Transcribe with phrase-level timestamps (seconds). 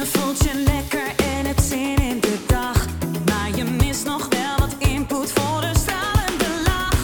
[0.00, 2.86] Je voelt je lekker en hebt zin in de dag.
[3.26, 6.98] Maar je mist nog wel wat input voor een stralende lach.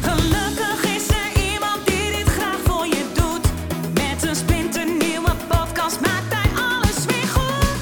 [0.00, 3.46] Gelukkig is er iemand die dit graag voor je doet.
[3.92, 7.80] Met een splinternieuwe podcast maakt hij alles weer goed.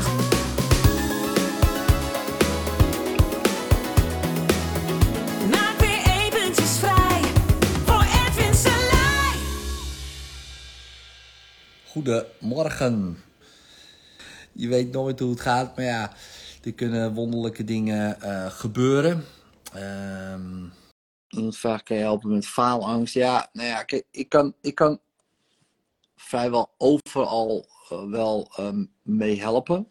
[5.51, 7.21] Maak weer eventjes vrij
[7.85, 9.35] voor Edwin Selij.
[11.85, 13.23] Goedemorgen.
[14.53, 16.13] Je weet nooit hoe het gaat, maar ja,
[16.65, 19.25] er kunnen wonderlijke dingen eh, gebeuren.
[19.75, 20.81] Ehm
[21.33, 23.15] iemand vraagt, kan je helpen met faalangst?
[23.15, 25.01] Ja, nou ja, ik kan, ik kan
[26.17, 29.87] vrijwel overal eh, wel ehm, mee helpen.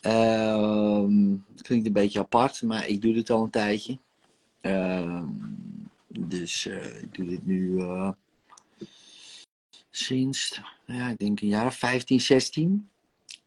[0.00, 3.98] Ehm, het klinkt een beetje apart, maar ik doe dit al een tijdje.
[4.60, 5.28] Ehm,
[6.08, 7.82] dus eh, ik doe dit nu
[9.90, 12.89] sinds, ja, ik denk een jaar of 15, 16.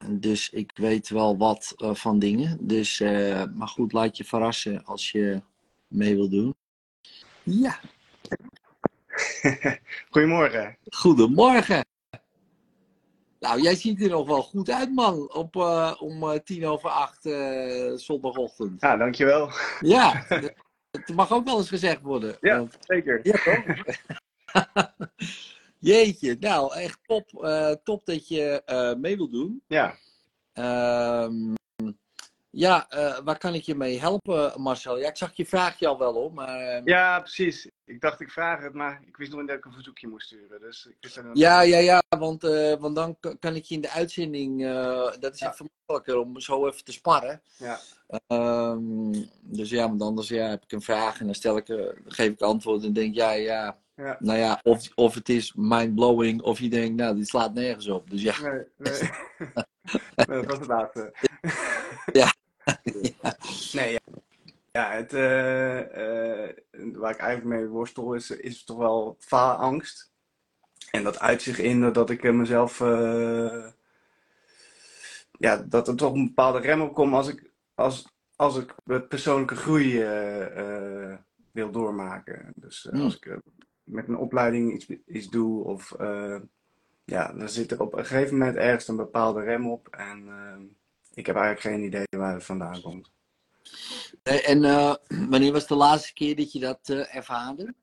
[0.10, 2.58] Dus ik weet wel wat eh, van dingen.
[2.68, 5.42] Dus, eh, maar goed, laat je verrassen als je
[5.88, 6.56] mee wil doen.
[7.44, 7.80] Ja,
[10.10, 10.78] Goedemorgen.
[10.90, 11.86] goedemorgen.
[13.40, 15.34] Nou, jij ziet er nog wel goed uit, man.
[15.34, 18.82] Op, eh, om tien over acht eh, zondagochtend.
[18.82, 19.50] Ja, dankjewel.
[19.80, 20.26] Ja,
[20.92, 22.38] het mag ook wel eens gezegd worden.
[22.42, 23.20] Ja, Want- zeker.
[23.24, 23.64] ja toch?
[25.84, 29.64] Jeetje, nou echt top, eh, top dat je eh, mee wil doen.
[29.68, 29.96] Ja.
[30.54, 31.54] Ehm,
[32.50, 34.98] ja, eh, waar kan ik je mee helpen, Marcel?
[35.00, 36.60] Ja, ik zag je vraagje al wel om, maar...
[36.60, 37.70] eh, ja, precies.
[37.86, 40.26] Ik dacht ik vraag het, maar ik wist nog niet dat ik een verzoekje moest
[40.26, 40.60] sturen.
[40.62, 42.42] Dus ik wist er nog- Ja, ja, ja, want,
[42.80, 44.62] want dan kan ik je in de uitzending,
[45.20, 45.52] dat is Ja.
[45.52, 47.42] even makkelijker om zo even te sparren.
[47.58, 47.80] Ja.
[48.28, 49.12] Ehm,
[49.42, 52.42] dus ja, want anders ja, heb ik een vraag en dan stel ik, geef ik
[52.42, 53.82] antwoord en denk jij, ja, Ja.
[53.96, 58.10] Nou ja, of, of het is mind-blowing of je denkt, nou, dit slaat nergens op.
[58.10, 58.94] Dus ja, Nee, nee.
[60.16, 61.14] nee, dat was het laatste.
[62.12, 62.34] Ja.
[63.74, 64.00] Nee, ja.
[64.74, 70.12] Ja, het, eh, eh, waar ik eigenlijk mee worstel is, is toch wel faalangst.
[70.92, 72.80] En dat uit zich in dat ik eh, mezelf...
[75.32, 78.76] ja, dat er toch een bepaalde rem op komt als ik, als, als ik
[79.08, 79.98] persoonlijke groei
[81.52, 82.54] wil doormaken.
[82.56, 83.02] Dus Hmm.
[83.02, 83.38] als ik
[83.84, 85.92] met een opleiding iets, iets doe of...
[85.92, 86.40] eh,
[87.06, 89.88] ja, dan zit er op een gegeven moment ergens een bepaalde rem op.
[89.88, 90.62] En eh,
[91.14, 93.12] ik heb eigenlijk geen idee waar het vandaan komt.
[94.24, 94.62] Eh, en
[95.30, 97.74] wanneer was de laatste keer dat je dat ervaarde?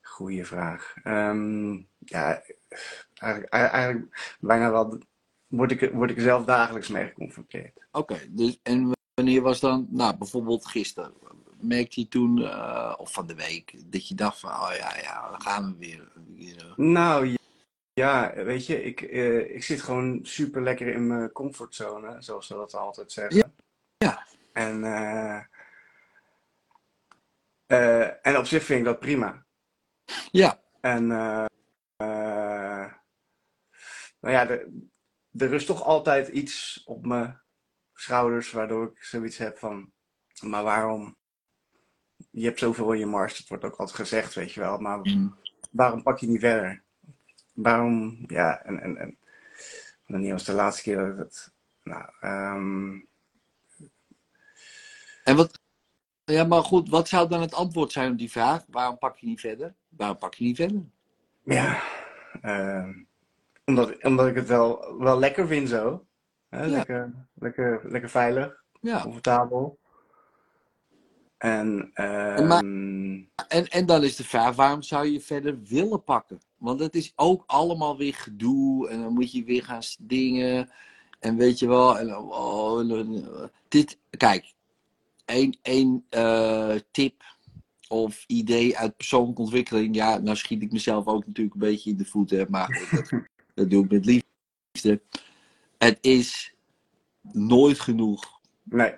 [0.00, 0.94] Goeie vraag.
[1.02, 2.42] Ehm, ja,
[3.14, 4.98] eigenlijk, eigenlijk bijna wel
[5.46, 7.86] word ik, word ik zelf dagelijks mee geconfronteerd.
[7.90, 11.12] Oké, dus en wanneer was dan, nou bijvoorbeeld gisteren,
[11.60, 15.30] merkte je toen, eh, of van de week, dat je dacht van, oh ja, ja,
[15.30, 16.12] dan gaan we weer.
[16.58, 16.76] eh.
[16.76, 17.36] Nou
[17.92, 22.54] ja, weet je, ik, eh, ik zit gewoon super lekker in mijn comfortzone, zoals ze
[22.54, 23.36] dat altijd zeggen.
[23.36, 23.50] Ja,
[23.96, 24.26] ja.
[24.52, 24.84] En,
[28.22, 29.44] en op zich vind ik dat prima.
[30.30, 31.48] Ja, En nou
[34.20, 34.68] ja, er,
[35.38, 37.40] er rust toch altijd iets op mijn
[38.00, 39.92] schouders, waardoor ik zoiets heb van,
[40.40, 41.16] maar waarom?
[42.30, 44.98] Je hebt zoveel in je mars, dat wordt ook altijd gezegd, weet je wel, maar
[44.98, 45.36] Mm.
[45.70, 46.82] waarom pak je niet verder?
[47.52, 49.18] Waarom, ja, en, en, en
[50.06, 51.52] wanneer was de laatste keer dat ik dat,
[51.82, 53.00] nou, ehm,
[55.24, 55.60] en wat,
[56.24, 58.64] ja, maar goed, wat zou dan het antwoord zijn op die vraag?
[58.68, 59.74] Waarom pak je niet verder?
[59.88, 60.84] Waarom pak je niet verder?
[61.42, 61.82] ja,
[62.42, 62.92] ehm,
[63.64, 66.06] omdat, omdat ik het wel, wel lekker vind zo.
[66.48, 66.64] Hè?
[66.64, 66.70] Ja.
[66.70, 68.62] Lekker, lekker, lekker veilig.
[68.80, 69.78] Ja, comfortabel.
[71.38, 73.14] En, En maar- ehm,
[73.48, 76.40] en, en dan is de vraag, waarom zou je verder willen pakken?
[76.56, 80.70] Want het is ook allemaal weer gedoe en dan moet je weer gaan dingen.
[81.20, 83.08] En weet je wel, en, oh,
[83.68, 84.54] dit, kijk,
[85.24, 87.22] één, één eh, tip
[87.88, 89.94] of idee uit persoonlijke ontwikkeling.
[89.94, 93.22] Ja, nou schiet ik mezelf ook natuurlijk een beetje in de voeten, maar dat,
[93.54, 95.00] dat doe ik met liefde.
[95.86, 96.54] Het is
[97.32, 98.94] nooit genoeg nee,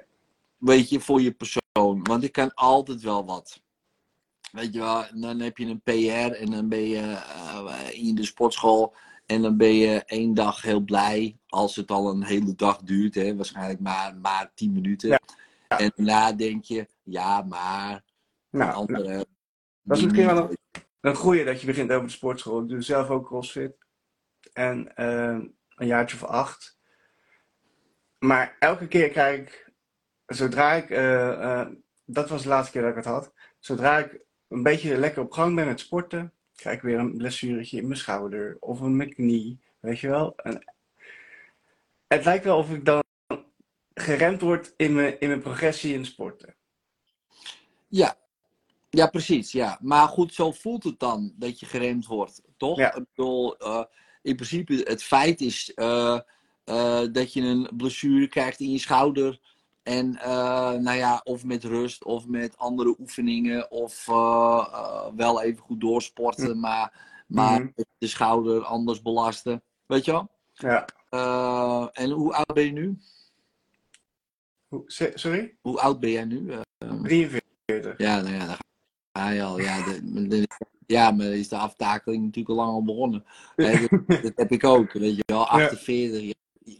[0.58, 2.02] weet je, voor je persoon.
[2.02, 3.62] Want ik kan altijd wel wat.
[4.52, 8.24] Weet je wel, dan heb je een PR en dan ben je eh, in de
[8.24, 8.94] sportschool.
[9.26, 11.38] En dan ben je één dag heel blij.
[11.46, 13.14] Als het al een hele dag duurt.
[13.14, 15.08] Hè, waarschijnlijk maar, maar tien minuten.
[15.08, 15.18] Ja.
[15.68, 18.04] En daarna denk je, ja, maar.
[18.50, 19.24] nou, andere nou,
[19.82, 20.50] dat is misschien wel
[21.00, 22.62] een goeie dat je begint over de sportschool.
[22.62, 23.76] Ik doe zelf ook crossfit.
[24.52, 26.77] En ehm, een jaartje of acht.
[28.18, 29.72] Maar elke keer krijg ik,
[30.26, 31.68] zodra ik, eh, eh,
[32.04, 33.32] dat was de laatste keer dat ik het had.
[33.58, 36.32] Zodra ik een beetje lekker op gang ben met sporten.
[36.54, 40.36] krijg ik weer een blessuretje in mijn schouder of in mijn knie, weet je wel.
[40.36, 40.74] En
[42.06, 43.02] het lijkt wel of ik dan
[43.94, 46.54] geremd word in mijn, in mijn progressie in sporten.
[47.88, 48.18] Ja.
[48.90, 49.52] ja, precies.
[49.52, 49.78] Ja.
[49.82, 52.78] Maar goed, zo voelt het dan dat je geremd wordt, toch?
[52.78, 52.94] Ja.
[52.94, 53.84] Ik bedoel, eh,
[54.22, 55.72] in principe, het feit is
[56.68, 59.40] eh, dat je een blessure krijgt in je schouder.
[59.82, 63.70] En eh, nou ja, of met rust of met andere oefeningen.
[63.70, 67.70] Of eh, wel even goed doorsporten, maar, maar Mhm.
[67.98, 69.62] de schouder anders belasten.
[69.86, 70.28] Weet je wel?
[70.54, 70.84] Ja.
[71.92, 72.98] En hoe oud ben je nu?
[75.14, 75.56] Sorry?
[75.60, 76.50] Hoe oud ben jij nu?
[76.50, 76.60] Eh,
[77.02, 77.98] 43.
[77.98, 78.60] ja, nou ja, daar
[79.12, 79.60] ga je al.
[79.60, 80.48] Ja, de, de-
[80.86, 83.24] ja, maar is de aftakeling natuurlijk al lang al begonnen.
[83.56, 85.46] Dat, dat heb ik ook, weet je wel.
[85.46, 86.34] 48, je,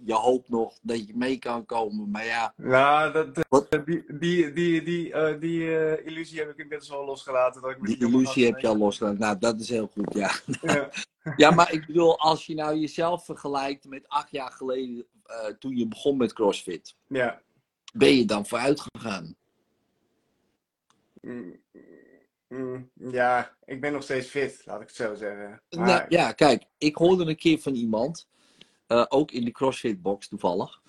[0.05, 2.11] je hoopt nog dat je mee kan komen.
[2.11, 3.71] Maar ja, Nou, dat, eh, Wat?
[3.85, 7.63] die, die, die, die, eh, die eh, illusie heb ik inmiddels wel losgelaten.
[7.63, 9.21] Dat ik die illusie heb je al losgelaten.
[9.21, 10.31] Nou, dat is heel goed, ja.
[10.61, 10.89] Ja.
[11.37, 15.07] Ja, maar ik bedoel, als je nou jezelf vergelijkt met acht jaar geleden,
[15.59, 17.41] toen je begon met CrossFit, ja.
[17.93, 19.37] ben je dan vooruit gegaan?
[21.21, 21.61] Mm,
[22.49, 25.63] mm, ja, ik ben nog steeds fit, laat ik het zo zeggen.
[25.71, 28.29] Maar, Nou, ja, kijk, ik hoorde een keer van iemand,
[28.89, 30.81] eh, ook in de CrossFit box toevallig.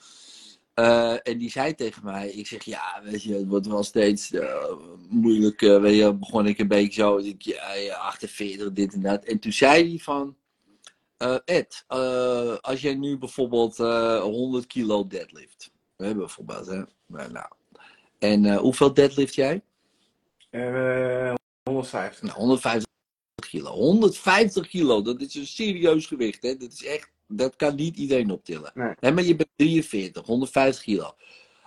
[0.73, 4.31] Eh, en die zei tegen mij, ik zeg ja, weet je, het wordt wel steeds
[4.31, 4.71] eh,
[5.09, 5.59] moeilijk.
[5.59, 9.23] weet je, begon ik een beetje zo, ik, ja, ja, 48, dit en dat.
[9.23, 10.35] En toen zei hij van,
[11.45, 11.83] Ed,
[12.61, 17.47] als jij nu bijvoorbeeld eh 100 kilo deadlift, hè, bijvoorbeeld, hè, nou, nou.
[18.19, 19.63] en hoeveel deadlift jij?
[20.49, 22.21] eh, 150.
[22.21, 22.89] Nou, 150
[23.49, 23.71] kilo.
[23.71, 26.41] 150 kilo, dat is een serieus gewicht.
[26.41, 26.57] Hè?
[26.57, 28.71] Dat, is echt, dat kan niet iedereen optillen.
[28.73, 29.11] Nee.
[29.13, 31.13] Maar je bent 43, 150 kilo.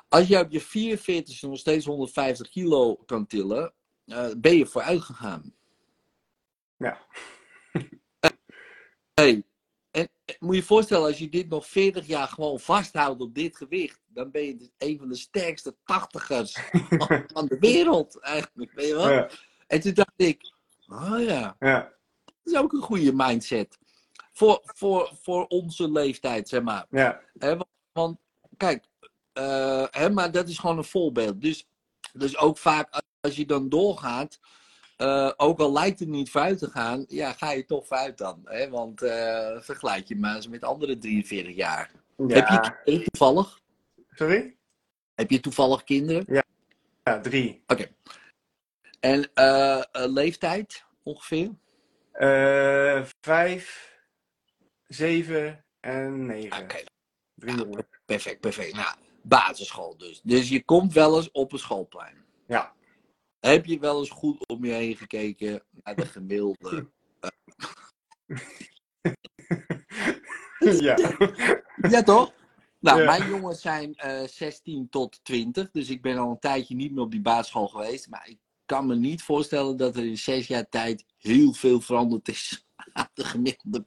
[0.09, 3.73] Als je op je 44 nog steeds 150 kilo kan tillen,
[4.05, 5.55] eh, ben je vooruit gegaan.
[6.76, 7.06] Ja.
[9.14, 9.43] hey,
[9.91, 13.56] en moet je je voorstellen, als je dit nog 40 jaar gewoon vasthoudt op dit
[13.56, 18.73] gewicht, dan ben je dus een van de sterkste tachtigers van- van de wereld, eigenlijk.
[18.73, 19.11] Weet je wel?
[19.11, 19.31] Ja,
[19.67, 20.53] En toen dacht ik,
[20.87, 21.93] oh ja, ja,
[22.25, 23.79] dat is ook een goede mindset.
[24.43, 26.87] Voor, voor, voor onze leeftijd, zeg maar.
[26.91, 28.19] ja, want, want,
[28.56, 28.85] kijk,
[29.91, 31.41] hè, maar dat is gewoon een voorbeeld.
[31.41, 31.67] Dus,
[32.12, 34.39] dus ook vaak als je dan doorgaat,
[34.97, 38.41] eh, ook al lijkt het niet vooruit te gaan, ja, ga je toch vooruit dan.
[38.44, 38.69] Hè?
[38.69, 41.91] Want eh, vergelijk je maar eens met andere 43 jaar.
[42.17, 42.81] Heb je ja.
[42.85, 43.61] kinderen toevallig?
[44.11, 44.56] Sorry?
[45.15, 46.25] Heb je toevallig kinderen?
[47.05, 47.62] Ja, drie.
[49.00, 51.50] En eh, eh, leeftijd ongeveer?
[53.21, 53.92] Vijf,
[54.94, 56.62] zeven en negen.
[56.62, 56.83] Oké,
[57.35, 57.62] Drie Ja.
[57.62, 57.89] jongen.
[58.05, 58.75] perfect, perfect.
[58.75, 60.21] Nou, basisschool dus.
[60.23, 62.25] Dus je komt wel eens op een schoolplein.
[62.47, 62.75] Ja.
[63.41, 66.91] Heb je wel eens goed om je heen gekeken naar de gemiddelde?
[70.81, 70.97] ja.
[71.91, 72.33] ja, toch?
[72.81, 73.05] Nou, Ja.
[73.05, 77.03] mijn jongens zijn eh 16 tot 20, dus ik ben al een tijdje niet meer
[77.05, 78.09] op die basisschool geweest.
[78.09, 82.29] Maar ik kan me niet voorstellen dat er in zes jaar tijd heel veel veranderd
[82.29, 83.85] is aan de gemiddelde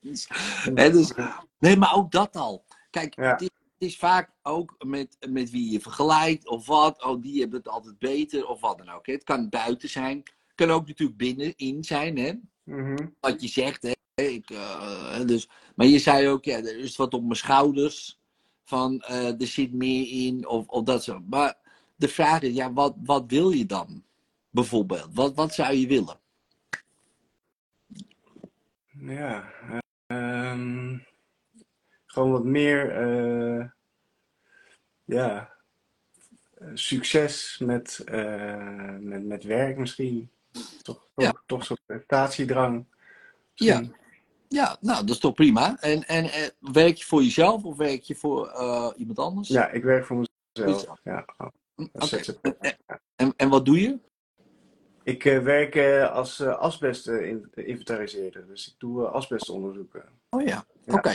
[0.00, 0.28] mens.
[0.74, 1.12] Dus,
[1.58, 2.64] nee, maar ook dat al.
[2.90, 3.30] Kijk, Ja.
[3.30, 7.04] het, is, het is vaak ook met, met wie je vergelijkt of wat.
[7.04, 9.06] Oh, die hebben het altijd beter of wat dan ook.
[9.06, 10.16] Het kan buiten zijn.
[10.16, 12.32] Het kan ook natuurlijk binnenin zijn, hè
[12.64, 13.06] Mhm.
[13.20, 13.82] wat je zegt.
[13.82, 13.92] Hè?
[14.24, 18.20] Ik, eh, dus, maar je zei ook, ja, er is wat op mijn schouders.
[18.64, 21.20] Van eh, er zit meer in of, of dat zo.
[21.28, 21.56] Maar
[21.96, 24.02] de vraag is, ja, wat, wat wil je dan?
[24.50, 26.20] Bijvoorbeeld, wat, wat zou je willen?
[29.04, 29.52] Ja.
[30.06, 30.98] ehm,
[32.06, 33.66] gewoon wat meer, eh,
[35.04, 35.52] ja,
[36.74, 40.30] succes met, eh, met, met werk misschien.
[40.82, 41.42] Toch, toch, Ja.
[41.46, 42.84] toch zo'n prestatiedrang.
[43.54, 43.82] Ja.
[44.48, 45.76] Ja, nou, dat is toch prima.
[45.80, 49.48] En, en eh, werk je voor jezelf of werk je voor iemand anders?
[49.48, 51.00] Ja, ik werk voor mezelf.
[51.04, 51.48] Ja, oh.
[52.50, 52.76] En,
[53.16, 53.98] en, en wat doe je?
[55.04, 60.04] Ik eh, werk eh, als eh asbest-inventariseerder, dus ik doe asbestonderzoeken.
[60.30, 60.94] Oh ja, Ja.
[60.94, 61.14] oké.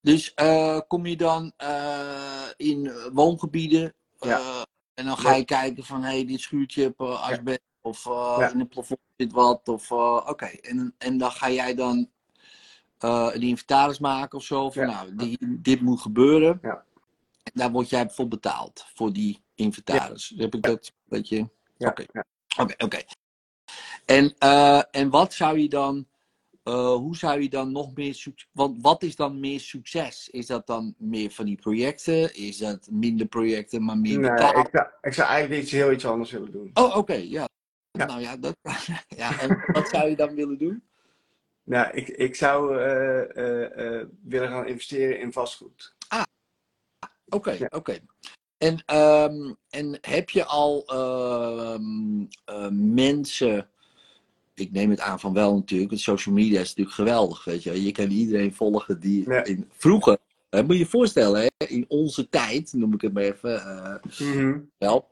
[0.00, 4.38] Dus eh, kom je dan eh, in woongebieden Ja.
[4.38, 4.62] eh,
[4.94, 8.36] en dan ga je kijken van hé, hey, dit schuurtje heb uh, asbest of eh,
[8.38, 8.50] Ja.
[8.52, 9.68] in het plafond zit wat.
[9.68, 12.10] Of, eh, oké, en, en dan ga jij dan
[12.98, 14.92] eh, een inventaris maken of zo van Ja.
[15.04, 16.58] nou, die, dit moet gebeuren.
[16.62, 16.84] Ja.
[17.42, 20.34] En daar word jij voor betaald, voor die inventaris.
[20.36, 20.92] Heb ik dat
[21.78, 22.04] Oké.
[22.12, 22.24] ja.
[22.58, 22.98] Oké, oké.
[24.06, 26.06] En, eh, en wat zou je dan,
[26.62, 30.28] eh, hoe zou je dan nog meer succes, want wat is dan meer succes?
[30.30, 32.34] Is dat dan meer van die projecten?
[32.34, 34.56] Is dat minder projecten, maar meer Nee, betaald?
[34.66, 36.70] ik zou, ik zou eigenlijk iets heel iets anders willen doen.
[36.74, 37.48] Oh, oké, ja.
[37.90, 38.06] Ja.
[38.06, 38.56] Nou ja, dat,
[39.22, 39.40] ja.
[39.40, 40.82] En wat zou je dan willen doen?
[41.62, 45.94] Nou, ik, ik zou eh, willen gaan investeren in vastgoed.
[47.28, 47.66] Oké, Ja.
[47.70, 47.98] oké.
[48.58, 53.70] En, ehm, en heb je al ehm, eh, mensen,
[54.60, 57.82] ik neem het aan van wel natuurlijk, want social media is natuurlijk geweldig, weet je.
[57.84, 59.44] Je kan iedereen volgen die Ja.
[59.44, 60.18] in, vroeger,
[60.50, 63.94] hè, moet je je voorstellen, hè, in onze tijd, noem ik het maar even, eh,
[64.78, 65.08] wel,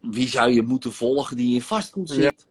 [0.00, 2.14] wie zou je moeten volgen die in vastgoed Ja.
[2.14, 2.46] zit?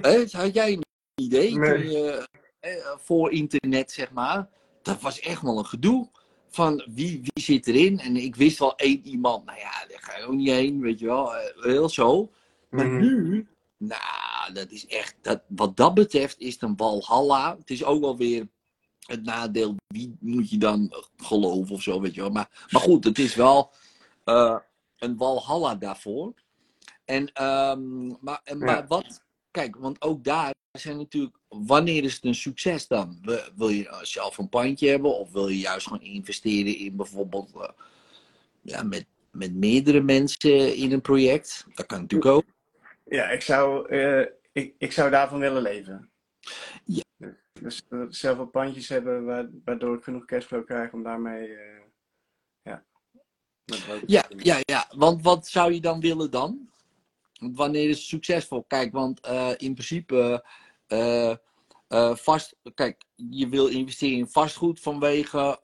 [0.00, 0.82] Hè, had jij een
[1.22, 1.72] idee Nee.
[1.78, 2.28] toen je,
[2.60, 4.48] eh, voor internet, zeg maar?
[4.82, 6.08] Dat was echt wel een gedoe.
[6.48, 7.98] Van wie, wie zit erin?
[8.00, 10.98] En ik wist wel één iemand, nou ja, daar ga je ook niet heen, weet
[10.98, 11.36] je wel.
[11.36, 12.30] eh, Heel zo.
[12.70, 13.00] Maar Mhm.
[13.00, 14.00] nu, nou,
[14.52, 17.56] dat is echt, dat, wat dat betreft is het een walhalla.
[17.58, 18.48] Het is ook wel weer
[19.06, 22.30] het nadeel, wie moet je dan geloven of zo, weet je wel.
[22.30, 23.72] Maar, maar goed, het is wel
[24.24, 24.56] eh,
[24.98, 26.32] een walhalla daarvoor.
[27.04, 28.86] En, ehm, maar, en, maar Ja.
[28.86, 33.18] wat, kijk, want ook daar zijn natuurlijk, wanneer is het een succes dan?
[33.22, 37.52] Wil- Wil je zelf een pandje hebben of wil je juist gewoon investeren in bijvoorbeeld
[37.54, 37.68] eh,
[38.62, 41.66] ja, met, met meerdere mensen in een project?
[41.74, 42.44] Dat kan natuurlijk ook.
[43.04, 46.10] Ja, ik zou, eh, ik, ik zou daarvan willen leven.
[46.84, 47.02] Ja.
[47.60, 51.48] Dus zelf wat pandjes hebben wa- waardoor ik genoeg cashflow krijg om daarmee.
[51.56, 51.80] eh,
[52.62, 52.84] ja.
[54.06, 54.86] Ja, ja, ja.
[54.96, 56.68] Want wat zou je dan willen dan?
[57.40, 58.64] Wanneer is het succesvol?
[58.64, 60.44] Kijk, want eh, in principe
[62.14, 65.58] vast, kijk, je wil investeren in vastgoed vanwege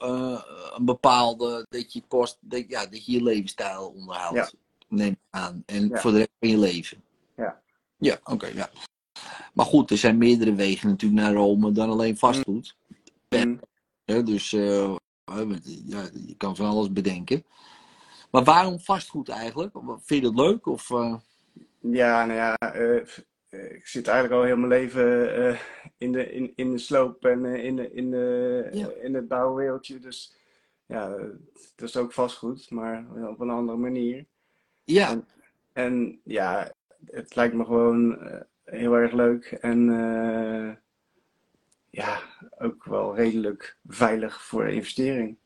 [0.76, 4.36] een bepaalde dat je kost, dat, ja, dat je je levensstijl onderhoudt.
[4.36, 4.50] Ja.
[4.88, 5.62] Neem aan.
[5.66, 5.98] En Ja.
[6.00, 7.02] voor de rest van je leven.
[8.00, 8.18] Ja.
[8.24, 8.70] Oké, ja.
[9.54, 12.76] Maar goed, er zijn meerdere wegen natuurlijk naar Rome dan alleen vastgoed.
[13.28, 13.56] Mhm.
[14.04, 14.94] Hè, dus eh,
[15.86, 17.44] ja, je kan van alles bedenken.
[18.30, 19.72] Maar waarom vastgoed eigenlijk?
[20.04, 20.66] Vind je dat leuk?
[20.66, 21.14] Of, eh,
[21.80, 22.96] Ja, nou ja, eh,
[23.50, 25.58] ik zit eigenlijk al heel mijn leven
[25.98, 28.88] in, de, in, in de sloop en in, de, in, de, Ja.
[29.02, 29.98] in het bouwwereldje.
[29.98, 30.34] Dus
[30.86, 31.08] ja,
[31.76, 34.26] dat is ook vastgoed, maar op een andere manier.
[34.84, 35.22] ja,
[35.72, 36.72] En ja,
[37.06, 40.74] het lijkt me gewoon eh, heel erg leuk en eh,
[41.90, 42.20] ja,
[42.58, 45.36] ook wel redelijk veilig voor investering.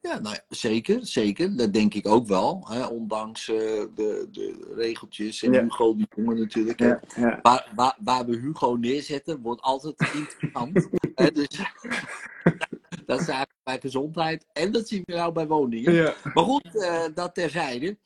[0.00, 1.56] ja nou, ja, zeker, zeker.
[1.56, 2.66] Dat denk ik ook wel.
[2.68, 2.86] Hè?
[2.86, 3.56] Ondanks eh,
[3.94, 5.62] de, de regeltjes en Ja.
[5.62, 6.80] Hugo die jongen natuurlijk.
[6.80, 7.38] Ja, ja.
[7.42, 10.88] Waar, waar, waar we Hugo neerzetten, wordt altijd interessant.
[11.14, 11.30] hè?
[11.38, 11.48] Dus,
[13.06, 14.46] dat is eigenlijk bij gezondheid.
[14.52, 16.14] En dat zien we nou bij woningen.
[16.34, 17.98] Maar goed, dat terzijde.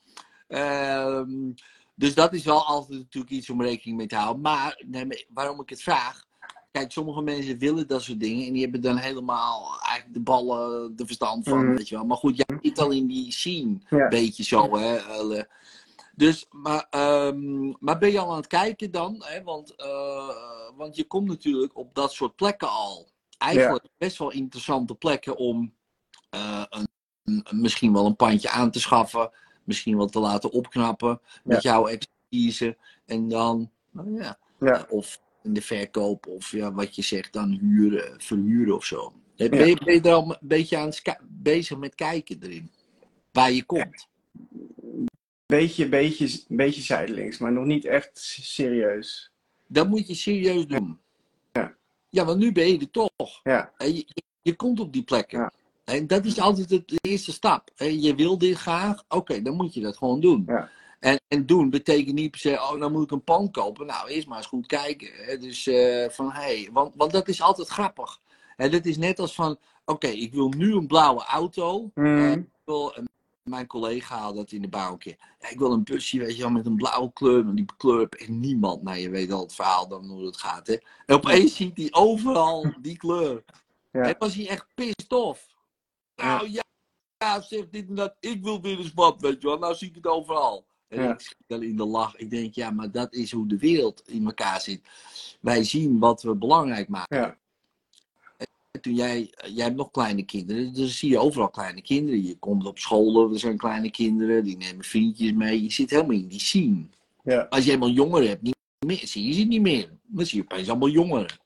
[0.47, 1.51] Ehm,
[1.95, 4.41] dus dat is wel altijd natuurlijk iets om rekening mee te houden.
[4.41, 6.25] Maar nee, waarom ik het vraag.
[6.71, 8.47] Kijk, sommige mensen willen dat soort dingen.
[8.47, 11.65] En die hebben dan helemaal eigenlijk de ballen, de verstand van.
[11.65, 11.75] Mhm.
[11.75, 12.05] Weet je wel.
[12.05, 13.77] Maar goed, jij zit al in die scene.
[13.89, 13.97] Ja.
[13.97, 15.41] Een beetje zo, hè.
[16.15, 19.23] Dus, maar, ehm, maar ben je al aan het kijken dan?
[19.25, 19.43] Hè?
[19.43, 20.35] Want, eh,
[20.75, 23.07] want je komt natuurlijk op dat soort plekken al.
[23.37, 25.73] Eigenlijk best wel interessante plekken om
[26.29, 26.87] eh, een,
[27.23, 29.31] een- misschien wel een pandje aan te schaffen.
[29.63, 32.77] Misschien wel te laten opknappen met jouw expertise.
[33.05, 34.85] En dan, nou ja, Ja.
[34.89, 39.13] of in de verkoop of ja, wat je zegt, dan huren, verhuren of zo.
[39.35, 40.91] Ben je, ben je er al een beetje aan
[41.29, 42.71] bezig met kijken erin?
[43.31, 44.07] Waar je komt?
[45.45, 48.09] Beetje, beetje, beetje zijdelings, maar nog niet echt
[48.41, 49.31] serieus.
[49.67, 50.99] Dat moet je serieus doen.
[51.51, 51.75] Ja.
[52.09, 53.39] Ja, want nu ben je er toch.
[53.43, 54.05] Ja, je,
[54.41, 55.39] je komt op die plekken.
[55.39, 55.51] Ja.
[55.83, 57.69] En dat is altijd de eerste stap.
[57.75, 60.43] Je wil dit graag, oké, dan moet je dat gewoon doen.
[60.45, 60.69] Ja.
[60.99, 63.85] En, en doen betekent niet per se, oh, dan moet ik een pand kopen.
[63.85, 65.39] Nou, eerst maar eens goed kijken.
[65.39, 68.19] Dus eh, van, hé, hey, want, want dat is altijd grappig.
[68.55, 71.91] En dat is net als van, oké, ik wil nu een blauwe auto.
[71.93, 72.17] Mhm.
[72.17, 73.09] Eh, ik wil, en
[73.43, 75.15] mijn collega had dat in de bouw een keer.
[75.39, 77.45] Ja, ik wil een busje, weet je wel, met een blauwe kleur.
[77.45, 78.83] Maar die kleur echt niemand.
[78.83, 80.77] Nou, je weet al het verhaal dan hoe het gaat, hè.
[81.05, 83.43] En opeens ziet hij overal die kleur.
[83.91, 84.01] Ja.
[84.01, 85.52] En was hij echt pissed off.
[86.25, 86.63] Nou ja,
[87.17, 88.15] ja, zegt dit en dat.
[88.19, 89.57] Ik wil weer eens wat, weet je wel.
[89.57, 90.65] Nou zie ik het overal.
[90.87, 91.13] En Ja.
[91.13, 92.15] ik schiet dan in de lach.
[92.15, 94.81] Ik denk, ja, maar dat is hoe de wereld in elkaar zit.
[95.41, 97.17] Wij zien wat we belangrijk maken.
[97.17, 97.37] ja,
[98.81, 102.23] Toen jij, jij hebt nog kleine kinderen, dus zie je overal kleine kinderen.
[102.23, 105.63] Je komt op scholen, er zijn kleine kinderen, die nemen vriendjes mee.
[105.63, 106.85] Je zit helemaal in die scene.
[107.23, 109.89] ja, Als je helemaal jongeren hebt, niet meer, zie je ze niet meer.
[110.07, 111.39] Dan zie je opeens allemaal jongeren.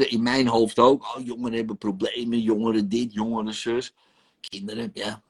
[0.00, 3.94] In mijn hoofd ook, oh, jongeren hebben problemen, jongeren dit, jongeren zus.
[4.40, 5.22] Kinderen, ja.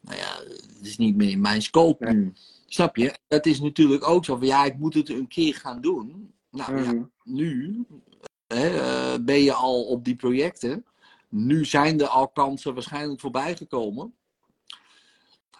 [0.00, 0.38] Nou ja,
[0.76, 2.14] het is niet meer in mijn scope Nee.
[2.14, 2.32] nu.
[2.66, 3.14] Snap je?
[3.28, 6.32] Dat is natuurlijk ook zo van, ja, ik moet het een keer gaan doen.
[6.50, 7.02] Nou ja, Mhm.
[7.24, 7.84] nu
[8.46, 10.84] hè, eh, ben je al op die projecten.
[11.28, 14.14] Nu zijn er al kansen waarschijnlijk voorbij gekomen.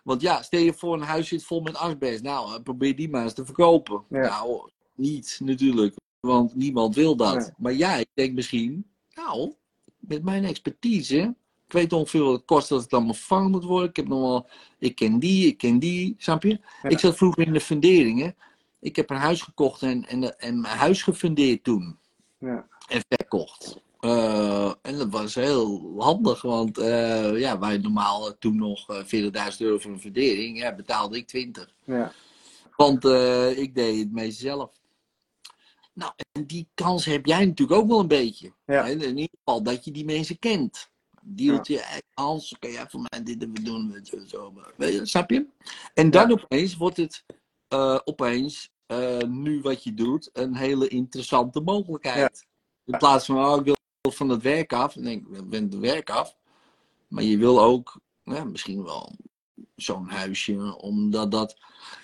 [0.05, 2.23] Want ja, stel je voor een huis zit vol met asbest.
[2.23, 4.03] Nou, eh, probeer die maar eens te verkopen.
[4.09, 4.21] Ja.
[4.21, 5.95] Nou, niet natuurlijk.
[6.23, 7.35] Want niemand wil dat.
[7.35, 7.51] Nee.
[7.57, 9.53] Maar jij denkt misschien, nou,
[9.99, 11.35] met mijn expertise,
[11.67, 13.89] ik weet ongeveer wat het kost dat het allemaal vervangen moet worden.
[13.89, 14.49] Ik heb nog wel,
[14.79, 16.61] ik ken die, ik ken die, snap je?
[16.83, 16.89] Ja.
[16.89, 18.35] Ik zat vroeger in de funderingen.
[18.81, 21.99] Ik heb een huis gekocht en, en, en mijn huis gefundeerd toen.
[22.39, 22.67] Ja.
[22.89, 23.81] En verkocht.
[24.01, 29.51] Eh, en dat was heel handig, want eh, ja, wij normaal eh, toen nog eh,
[29.53, 31.75] 40.000 euro voor een fundering, ja, betaalde ik 20.
[31.85, 32.13] Ja.
[32.77, 34.82] Want eh, ik deed het meest zelf.
[35.93, 38.53] Nou, en die kans heb jij natuurlijk ook wel een beetje.
[38.67, 38.85] Ja.
[38.85, 40.91] In ieder geval dat je die mensen kent.
[41.25, 42.01] Deeltje, ja.
[42.15, 43.93] Hans, kan jij voor mij dit even doen?
[43.93, 45.47] Weet je, zo, weet je, snap je?
[45.95, 46.35] En dan Ja.
[46.35, 47.25] opeens wordt het
[47.69, 52.47] eh, opeens, eh, nu wat je doet, een hele interessante mogelijkheid.
[52.85, 54.93] In plaats van, oh, ik wil van het werk af.
[54.93, 56.37] Denk ik, ik ben het werk af.
[57.09, 58.01] Maar je wil ook,
[58.45, 59.17] misschien wel
[59.77, 61.57] zo'n huisje, omdat dat...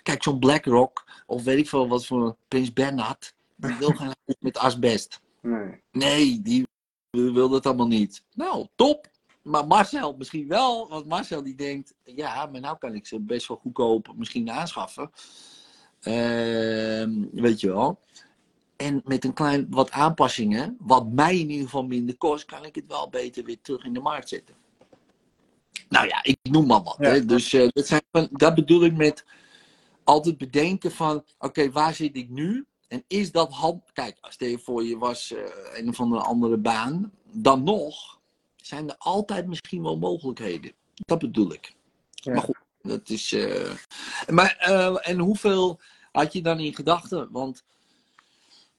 [0.02, 4.36] Kijk, zo'n BlackRock, of weet ik veel wat voor Prins Bernhard, die wil geen huis
[4.40, 5.20] met asbest.
[5.42, 5.82] Nee.
[5.90, 6.66] Nee, die
[7.10, 8.24] wil dat allemaal niet.
[8.34, 9.10] Nou, top.
[9.42, 13.48] Maar Marcel misschien wel, want Marcel die denkt, ja, maar nou kan ik ze best
[13.48, 15.10] wel goedkoop misschien aanschaffen.
[16.00, 18.00] Ehm, weet je wel.
[18.76, 22.74] En met een klein wat aanpassingen, wat mij in ieder geval minder kost, kan ik
[22.74, 24.54] het wel beter weer terug in de markt zetten.
[25.88, 26.96] Nou ja, ik noem maar wat.
[26.98, 27.08] Ja.
[27.08, 27.24] Hè?
[27.24, 29.24] Dus eh, dat, zijn dat bedoel ik met
[30.04, 32.66] altijd bedenken van, oké, waar zit ik nu?
[32.88, 33.92] En is dat hand...
[33.92, 38.21] Kijk, stel je voor je was eh, een of andere andere baan, dan nog
[38.57, 40.73] zijn er altijd misschien wel mogelijkheden.
[40.95, 41.75] Dat bedoel ik.
[42.11, 42.33] Ja.
[42.33, 43.33] Maar goed, dat is...
[43.33, 43.75] eh,
[44.28, 45.80] Maar, eh, en hoeveel
[46.12, 47.28] had je dan in gedachten?
[47.30, 47.64] Want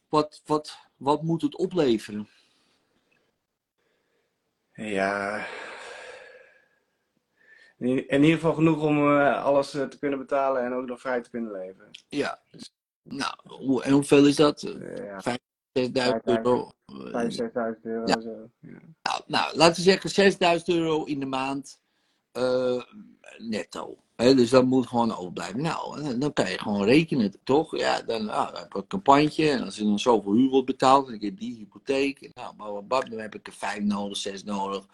[0.09, 2.29] wat, wat, wat moet het opleveren?
[4.73, 5.45] Ja.
[7.77, 11.51] In, ieder geval genoeg om alles te kunnen betalen en ook nog vrij te kunnen
[11.51, 11.89] leven.
[12.07, 12.41] Ja.
[13.09, 14.63] Nou, hoe, en hoeveel is dat?
[14.63, 15.37] Eh, ja,
[15.73, 16.71] 6000 euro?
[16.85, 18.21] 5.000, 6.000 euro Ja.
[18.21, 18.49] zo.
[18.59, 18.79] Ja.
[19.01, 21.79] Nou, nou, laten we zeggen 6000 euro in de maand
[22.31, 22.83] eh,
[23.37, 23.97] netto.
[24.15, 25.61] Dus dat moet gewoon overblijven.
[25.61, 27.77] Nou, en dan kan je gewoon rekenen, toch?
[27.77, 31.05] Ja, dan, dan heb ik een campagne en als er dan zoveel huur wordt betaald,
[31.05, 32.21] dan heb die hypotheek.
[32.21, 34.85] En nou, bam, dan heb ik er vijf nodig, zes nodig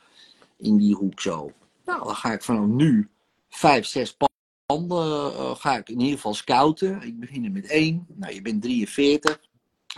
[0.58, 1.52] in die hoek zo.
[1.86, 3.10] Nou, dan ga ik vanaf nu
[3.50, 4.18] vijf, zes
[4.66, 7.02] panden eh, ga ik in ieder geval scouten.
[7.02, 8.06] Ik begin er met één.
[8.08, 9.40] Nou, je bent 43.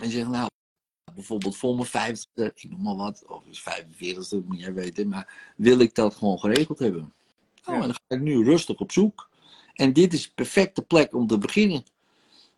[0.00, 0.48] En je zegt, nou,
[1.14, 5.08] bijvoorbeeld voor mijn 50 ik noem maar wat, of is 45 dat moet jij weten,
[5.08, 7.12] maar wil ik dat gewoon geregeld hebben?
[7.54, 7.74] Ja.
[7.74, 9.28] en dan ga ik nu rustig op zoek.
[9.74, 11.84] En dit is de perfecte plek om te beginnen.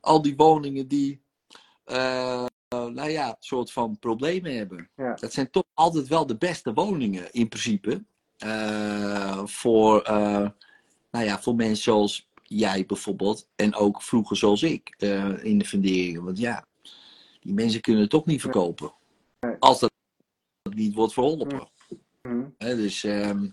[0.00, 1.20] Al die woningen die,
[1.84, 4.90] eh, nou ja, een soort van problemen hebben.
[4.96, 5.14] Ja.
[5.14, 8.04] Dat zijn toch altijd wel de beste woningen in principe.
[8.36, 10.02] eh, voor,
[11.10, 13.48] nou ja, voor mensen zoals jij bijvoorbeeld.
[13.56, 16.24] En ook vroeger zoals ik eh, in de funderingen.
[16.24, 16.66] Want ja,
[17.40, 18.92] die mensen kunnen het toch niet verkopen.
[19.58, 19.90] Als dat
[20.74, 21.68] niet wordt verholpen.
[22.22, 22.48] Mhm.
[22.58, 23.48] Dus, ehm,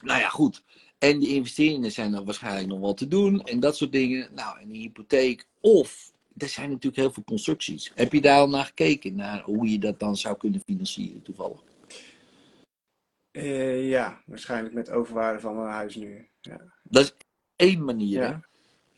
[0.00, 0.64] nou ja, goed.
[0.98, 3.40] En die investeringen zijn dan waarschijnlijk nog wel te doen.
[3.42, 4.28] En dat soort dingen.
[4.34, 5.46] Nou, en die hypotheek.
[5.60, 7.92] Of, er zijn natuurlijk heel veel constructies.
[7.94, 9.14] Heb je daar al naar gekeken?
[9.14, 11.62] Naar hoe je dat dan zou kunnen financieren toevallig?
[13.30, 16.29] Eh, ja, waarschijnlijk met overwaarde van mijn huis nu.
[16.40, 16.60] Ja.
[16.82, 17.12] Dat is
[17.56, 18.20] één manier.
[18.20, 18.48] Ja.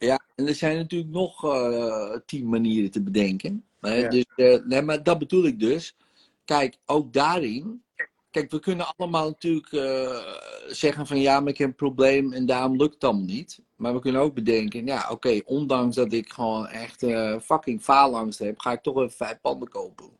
[0.02, 3.64] Ja, en er zijn natuurlijk nog eh, tien manieren te bedenken.
[3.80, 3.94] Hè?
[3.94, 4.08] Ja.
[4.08, 5.96] Dus, eh, nee, maar dat bedoel ik dus.
[6.44, 7.82] Kijk, ook daarin.
[8.30, 10.34] Kijk, we kunnen allemaal natuurlijk eh,
[10.66, 13.60] zeggen van ja, maar ik heb een probleem en daarom lukt het allemaal niet.
[13.76, 17.06] Maar we kunnen ook bedenken, ja, oké, ondanks dat ik gewoon echt
[17.44, 20.10] fucking faalangst heb, ga ik toch even vijf panden kopen.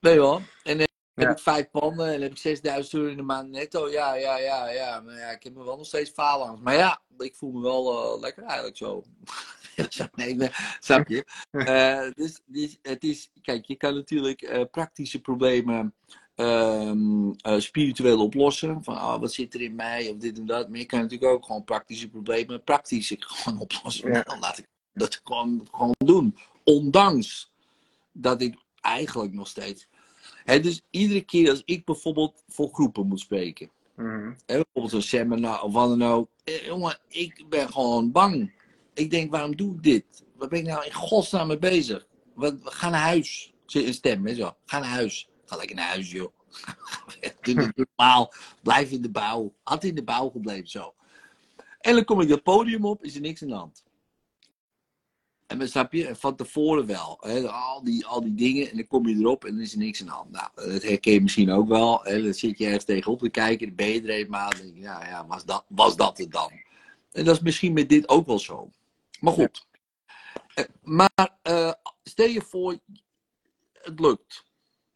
[0.00, 0.40] Je wel?
[0.62, 3.90] En heb ik vijf panden en heb ik 6000 euro in de maand netto.
[3.90, 5.00] Ja, ja, ja, ja.
[5.00, 6.62] Maar ja, ik heb me wel nog steeds faalangst.
[6.62, 9.04] Maar ja, ik voel me wel eh, lekker eigenlijk zo.
[10.14, 10.50] nee, nee,
[10.80, 11.24] snap je?
[11.50, 15.94] Eh, dus, dus het is, kijk, je kan natuurlijk eh, praktische problemen
[16.34, 16.92] eh,
[17.58, 18.84] spiritueel oplossen.
[18.84, 20.68] Van, oh, wat zit er in mij of dit en dat.
[20.68, 24.12] Maar je kan natuurlijk ook gewoon praktische problemen praktisch gewoon oplossen.
[24.12, 24.22] Ja.
[24.22, 26.38] Dan laat ik dat gewoon, gewoon doen.
[26.64, 27.52] Ondanks
[28.12, 29.88] dat ik eigenlijk nog steeds.
[30.44, 33.70] Dus iedere keer als ik bijvoorbeeld voor groepen moet spreken.
[33.96, 34.32] Mhm.
[34.46, 36.28] Bijvoorbeeld een seminar of wat dan ook.
[36.44, 38.52] Eh, jongen, ik ben gewoon bang.
[38.94, 40.04] Ik denk, waarom doe ik dit?
[40.36, 42.06] Waar ben ik nou in godsnaam mee bezig?
[42.34, 43.52] Wat, ga naar huis.
[43.66, 44.56] Zit Een stem, hè, zo.
[44.64, 45.28] Ga naar huis.
[45.44, 46.32] Ga lekker naar huis, joh.
[47.40, 48.32] Doe het normaal.
[48.62, 49.54] Blijf in de bouw.
[49.62, 50.94] Had in de bouw gebleven, zo.
[51.80, 53.83] En dan kom ik dat podium op, is er niks aan de hand.
[55.46, 57.18] En dan snap je, van tevoren wel.
[57.20, 59.78] Hè, al, die, al die dingen, en dan kom je erop en dan is er
[59.78, 60.30] niks aan de hand.
[60.30, 62.00] Nou, dat herken je misschien ook wel.
[62.02, 64.50] Hè, dan zit je ergens tegenop te kijken, dan ben je er eenmaal.
[64.50, 66.50] Dan denk je, ja, ja, was dat, was dat het dan?
[67.12, 68.70] En dat is misschien met dit ook wel zo.
[69.20, 69.66] Maar goed.
[70.54, 72.78] Eh, Maar eh, stel je voor,
[73.72, 74.44] het lukt.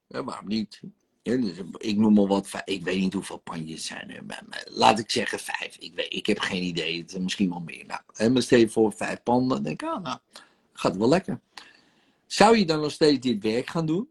[0.06, 0.80] Ja, waarom niet?
[1.28, 4.24] Ja, dus ik noem maar wat, ik weet niet hoeveel panjes zijn er.
[4.24, 5.76] Maar, laat ik zeggen vijf.
[5.76, 7.86] Ik, weet, ik heb geen idee, het is misschien wel meer.
[7.86, 10.18] Nou, hè, maar stel je voor vijf panden, dan denk ik, ah, nou,
[10.72, 11.40] gaat wel lekker.
[12.26, 14.08] Zou je dan nog steeds dit werk gaan doen?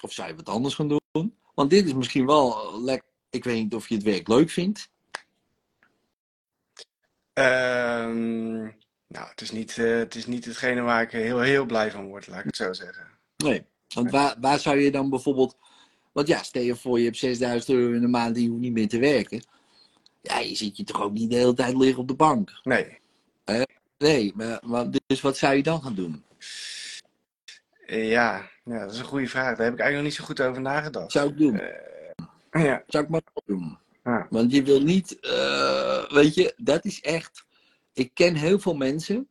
[0.00, 1.34] Of zou je wat anders gaan doen?
[1.54, 3.08] Want dit is misschien wel lekker.
[3.30, 4.90] Ik weet niet of je het werk leuk vindt.
[7.32, 8.60] Ehm,
[9.06, 12.06] nou, het is niet, eh, het is niet hetgene waar ik heel, heel blij van
[12.06, 13.06] word, laat ik het zo zeggen.
[13.36, 13.64] Nee.
[13.94, 15.56] Want waar, waar zou je dan bijvoorbeeld.
[16.12, 18.60] Want ja, stel je voor, je hebt 6000 euro in de maand en je hoeft
[18.60, 19.42] niet meer te werken.
[20.20, 22.60] Ja, je zit je toch ook niet de hele tijd liggen op de bank.
[22.62, 22.98] Nee.
[23.98, 26.24] Nee, maar, maar dus wat zou je dan gaan doen?
[27.86, 29.56] Eh, ja, ja, dat is een goede vraag.
[29.56, 31.12] Daar heb ik eigenlijk nog niet zo goed over nagedacht.
[31.12, 31.60] Zou ik doen?
[32.50, 33.78] Ja, Zou ik maar doen?
[34.30, 37.44] Want je wil niet, eh, weet je, dat is echt.
[37.92, 39.28] Ik ken heel veel mensen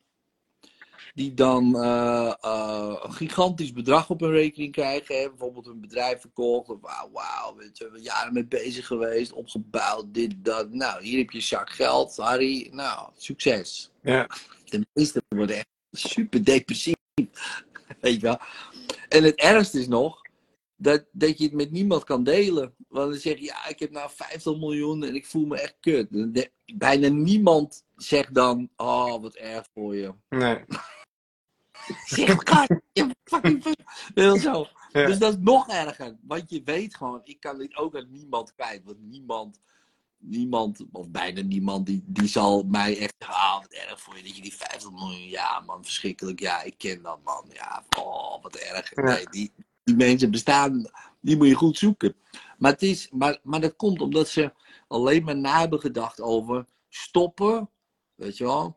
[1.19, 5.15] die dan eh, eh, een gigantisch bedrag op hun rekening krijgen.
[5.15, 5.29] Hè?
[5.29, 6.69] Bijvoorbeeld een bedrijf verkocht.
[6.69, 10.73] Of wauw, we jaren mee bezig geweest, opgebouwd, dit, dat.
[10.73, 12.69] Nou, hier heb je zak geld, Harry.
[12.71, 13.91] Nou, succes.
[14.01, 14.27] ja,
[14.65, 16.95] De meesten worden echt super depressief.
[18.01, 18.39] Weet je wel.
[19.09, 20.21] En het ergste is nog
[20.75, 22.75] dat, dat je het met niemand kan delen.
[22.87, 25.77] Want dan zeg je, ja, ik heb nou 50 miljoen en ik voel me echt
[25.79, 26.07] kut.
[26.75, 30.13] Bijna niemand zegt dan, oh, wat erg voor je.
[30.29, 30.65] nee.
[32.05, 33.75] Zeg, God, je fucking
[34.13, 34.67] Heel zo.
[34.91, 35.05] Ja.
[35.05, 36.17] Dus dat is nog erger.
[36.21, 38.81] Want je weet gewoon, ik kan dit ook aan niemand kwijt.
[38.83, 39.59] Want niemand,
[40.17, 44.35] niemand, of bijna niemand, die, die zal mij echt ah, wat erg voor je dat
[44.35, 46.39] je die 50 miljoen, ja man, verschrikkelijk.
[46.39, 47.45] Ja, ik ken dat man.
[47.53, 48.95] Ja, oh, wat erg.
[48.95, 49.01] Ja.
[49.01, 49.51] Nee, die,
[49.83, 52.15] die mensen bestaan, die moet je goed zoeken.
[52.57, 54.53] Maar, het is, maar, maar dat komt omdat ze
[54.87, 57.69] alleen maar na hebben gedacht over stoppen,
[58.15, 58.75] weet je wel,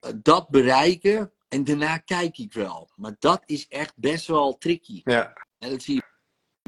[0.00, 2.90] eh, dat bereiken en daarna kijk ik wel.
[2.96, 5.00] Maar dat is echt best wel tricky.
[5.04, 6.02] Ja, En dat zie je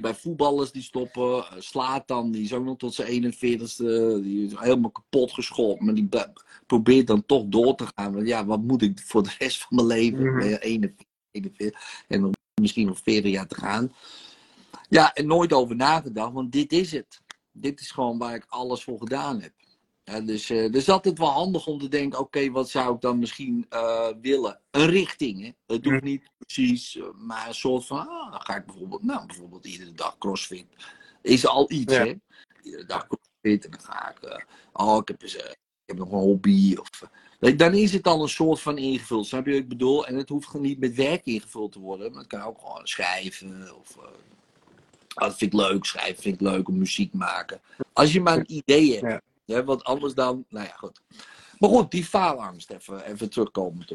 [0.00, 1.28] bij voetballers die stoppen.
[1.36, 4.22] Uh, Slatan, die is ook nog tot zijn 41ste.
[4.22, 5.80] Die is helemaal kapot geschopt.
[5.80, 6.32] Maar die be-
[6.66, 8.14] probeert dan toch door te gaan.
[8.14, 10.38] Want ja, wat moet ik voor de rest van mijn leven?
[10.38, 13.94] Ben 41, 41 en nog misschien nog 40 jaar te gaan.
[14.88, 16.32] Ja, en nooit over nagedacht.
[16.32, 17.20] Want dit is het.
[17.52, 19.52] Dit is gewoon waar ik alles voor gedaan heb.
[20.10, 23.18] Ja, dus, eh dus altijd wel handig om te denken, oké, wat zou ik dan
[23.18, 24.60] misschien eh, willen?
[24.70, 25.74] Een richting, hè?
[25.74, 29.26] Het hoeft niet precies, eh, maar een soort van, ah, dan ga ik bijvoorbeeld, nou,
[29.26, 30.66] bijvoorbeeld iedere dag crossfit.
[31.22, 32.04] Is al iets, Ja.
[32.04, 32.14] hè?
[32.62, 36.18] Iedere dag crossfit en dan ga ik, oh, ik heb, eens, ik heb nog een
[36.18, 36.76] hobby.
[36.76, 37.02] Of,
[37.56, 40.06] dan is het al een soort van ingevuld, snap je wat ik bedoel?
[40.06, 43.78] En het hoeft niet met werk ingevuld te worden, maar het kan ook gewoon schrijven
[43.80, 43.98] of...
[43.98, 47.60] ah, dat vind ik leuk, schrijven vind ik leuk, om muziek maken.
[47.92, 49.06] Als je maar een idee hebt.
[49.12, 49.20] Ja.
[49.50, 51.00] Ja, want anders dan, nou ja, goed.
[51.58, 53.86] Maar goed, die faalangst, even, even terugkomen.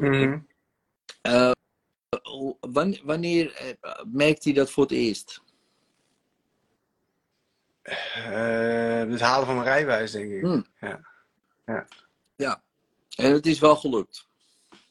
[2.60, 5.42] Wan- wanneer eh, merkt hij dat voor het eerst?
[7.82, 10.40] Eh, het halen van mijn rijbewijs, denk ik.
[10.40, 10.66] Hmm.
[10.80, 11.00] Ja.
[12.36, 12.62] Ja.
[13.16, 14.28] En het is wel gelukt.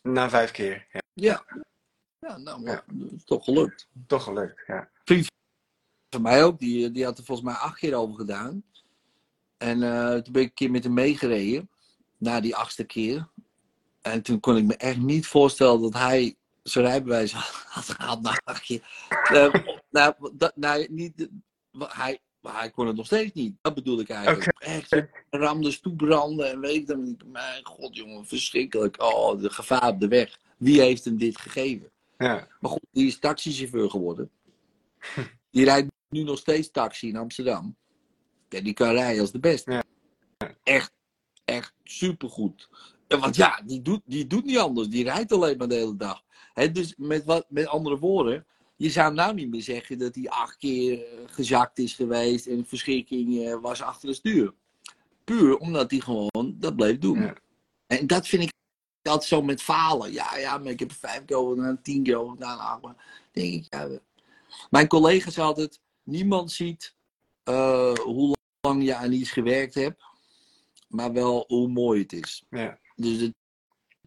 [0.02, 0.86] Na vijf keer.
[0.92, 1.46] Ja, Ja.
[2.20, 3.06] Ja, nou, maar Ja.
[3.26, 3.88] toch gelukt.
[4.08, 4.64] toch gelukt.
[4.68, 4.90] Ja.
[6.10, 8.64] Voor mij ook, die, die had er volgens mij acht keer over gedaan.
[9.66, 11.70] En eh, toen ben ik een keer met hem meegereden.
[12.18, 13.28] Na die achtste keer.
[14.02, 17.34] En toen kon ik me echt niet voorstellen dat hij zijn rijbewijs
[17.76, 19.08] had gehaald na acht keer.
[19.10, 19.54] Eh,
[19.90, 21.30] nou, dat, nou, niet,
[21.78, 23.56] hij, maar hij kon het nog steeds niet.
[23.62, 24.60] Dat bedoel ik eigenlijk.
[24.60, 27.26] Echt, je ramde stoepranden en weet ik dan niet.
[27.26, 29.02] Mijn god, jongen, verschrikkelijk.
[29.02, 30.40] Oh, de gevaar op de weg.
[30.58, 31.90] Wie heeft hem dit gegeven?
[32.18, 32.48] Ja.
[32.60, 34.30] Maar goed, die is taxichauffeur geworden.
[35.52, 37.76] Die rijdt nu nog steeds taxi in Amsterdam.
[38.64, 39.72] Die kan rijden als de beste.
[39.72, 39.84] Ja.
[40.64, 40.92] Echt,
[41.46, 42.70] echt supergoed.
[43.08, 44.90] Ja, Want ja, die doet, die doet niet anders.
[44.90, 46.24] Die rijdt alleen maar de hele dag.
[46.54, 50.30] Hè, dus met, wat, met andere woorden, je zou nou niet meer zeggen dat hij
[50.30, 54.54] acht keer eh, gezakt is geweest en verschrikking eh, was achter het stuur.
[55.24, 57.22] Puur omdat hij gewoon dat bleef doen.
[57.22, 57.36] Ja.
[57.88, 58.52] En dat vind ik
[59.04, 60.12] altijd zo met falen.
[60.12, 63.66] Ja, ja, maar ik heb vijf keer gedaan, tien keer gedaan, acht maar denk ik,
[63.70, 63.90] ja.
[64.70, 66.96] Mijn collega zei altijd, niemand ziet
[67.44, 68.35] eh, hoe
[68.66, 70.04] lang je aan iets gewerkt hebt,
[70.88, 72.46] maar wel hoe mooi het is.
[72.50, 72.80] Ja.
[72.96, 73.34] Dus het,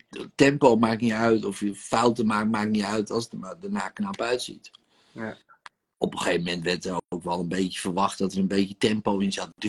[0.08, 3.38] het tempo maakt niet uit, of je fouten maakt, maakt niet uit, als het er
[3.38, 4.70] maar daarna knap uitziet.
[5.12, 5.36] Ja.
[5.96, 8.76] Op een gegeven moment werd er ook wel een beetje verwacht dat er een beetje
[8.76, 9.52] tempo in zat.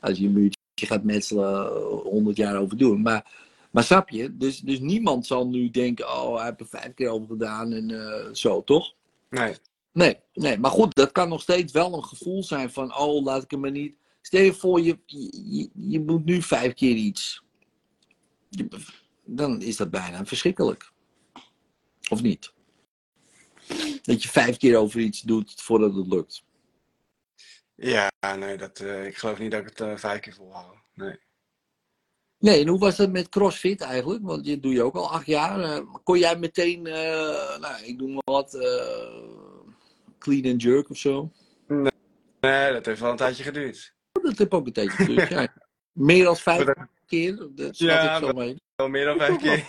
[0.00, 3.02] als je een muurtje gaat metselen, eh, honderd jaar over doen.
[3.02, 3.32] Maar,
[3.70, 4.36] maar snap je?
[4.36, 7.90] Dus, dus niemand zal nu denken, oh, hij heeft er vijf keer over gedaan en
[7.90, 8.94] eh, zo, toch?
[9.30, 9.54] Nee.
[9.92, 13.42] Nee, nee, maar goed, dat kan nog steeds wel een gevoel zijn van, oh, laat
[13.42, 13.98] ik hem maar niet.
[14.22, 17.42] Stel je voor, je, je, je moet nu vijf keer iets.
[18.48, 18.68] Je-
[19.24, 20.92] dan is dat bijna verschrikkelijk.
[22.10, 22.52] Of niet?
[24.02, 26.42] Dat je vijf keer over iets doet voordat het lukt.
[27.74, 30.76] Ja, nee, dat, eh, ik geloof niet dat ik het eh, vijf keer volhoud.
[30.94, 31.18] Nee.
[32.38, 34.24] Nee, en hoe was dat met CrossFit eigenlijk?
[34.24, 35.60] Want je doe je ook al acht jaar.
[35.60, 38.52] Eh, kon jij meteen, nou, ik noem maar wat,
[40.20, 41.32] clean and jerk of zo?
[42.40, 43.94] Nee, dat heeft wel een tijdje geduurd.
[44.12, 45.28] Dat heb ook een tijdje geduurd.
[45.28, 45.48] ja.
[45.92, 48.56] Meer dan vijf Maar keer, dat Ja, ik zo mee.
[48.76, 49.66] Wel meer dan vijf keer.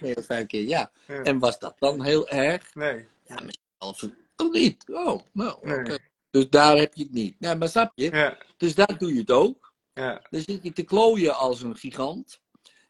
[0.00, 0.90] Meer dan vijf keer, ja.
[1.06, 1.22] Ja.
[1.22, 2.74] En was dat dan heel erg?
[2.74, 3.06] Nee.
[3.26, 4.84] Ja, misschien toch niet.
[4.92, 5.58] Oh, nou.
[5.82, 5.98] Nee.
[6.30, 7.40] Dus daar heb je het niet.
[7.40, 8.10] Nee, maar snap je?
[8.10, 9.72] Ja, Dus daar doe je het ook.
[9.94, 12.40] ja, Dan zit je te klooien als een gigant.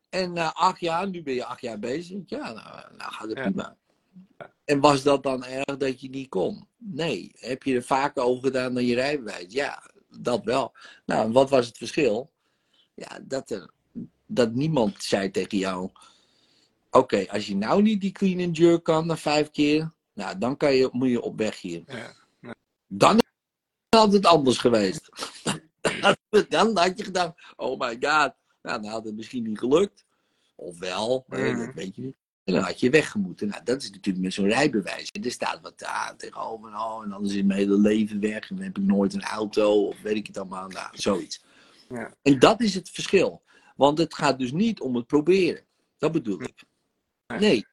[0.08, 2.18] En na acht jaar, nu ben je acht jaar bezig.
[2.26, 3.42] Ja, nou, nou gaat het Ja.
[3.44, 3.76] prima.
[4.64, 6.66] En was dat dan erg dat je niet kon?
[6.76, 7.30] Nee.
[7.38, 9.52] Heb je er vaker over gedaan dan je rijbewijs?
[9.52, 10.72] Ja, dat wel.
[11.06, 12.30] Nou, wat was het verschil?
[12.94, 13.70] Ja, dat, er,
[14.26, 15.90] dat niemand zei tegen jou...
[16.90, 19.92] Oké, als je nou niet die clean and jerk kan na vijf keer...
[20.12, 21.82] Nou, dan kan je, moet je op weg hier.
[21.86, 22.14] ja.
[22.86, 23.20] Dan
[23.88, 25.08] had het anders geweest.
[26.48, 30.04] dan had je gedacht, oh my god, nou, dan had het misschien niet gelukt.
[30.54, 31.66] Of wel, Mhm.
[31.66, 32.16] dat weet je niet.
[32.48, 33.48] En dan had je weggemoeten.
[33.48, 35.10] Nou, dat is natuurlijk met zo'n rijbewijs.
[35.10, 36.68] En er staat wat ah, tegenover.
[36.68, 38.50] Oh, en anders is mijn hele leven weg.
[38.50, 39.86] En dan heb ik nooit een auto.
[39.86, 40.68] Of weet ik het allemaal.
[40.68, 41.44] Nou, zoiets.
[41.88, 42.14] Ja.
[42.22, 43.42] En dat is het verschil.
[43.76, 45.64] Want het gaat dus niet om het proberen.
[45.98, 46.64] Dat bedoel ik.
[47.26, 47.66] Nee.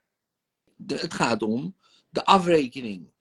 [0.76, 1.76] De- het gaat om
[2.10, 3.12] de afrekening.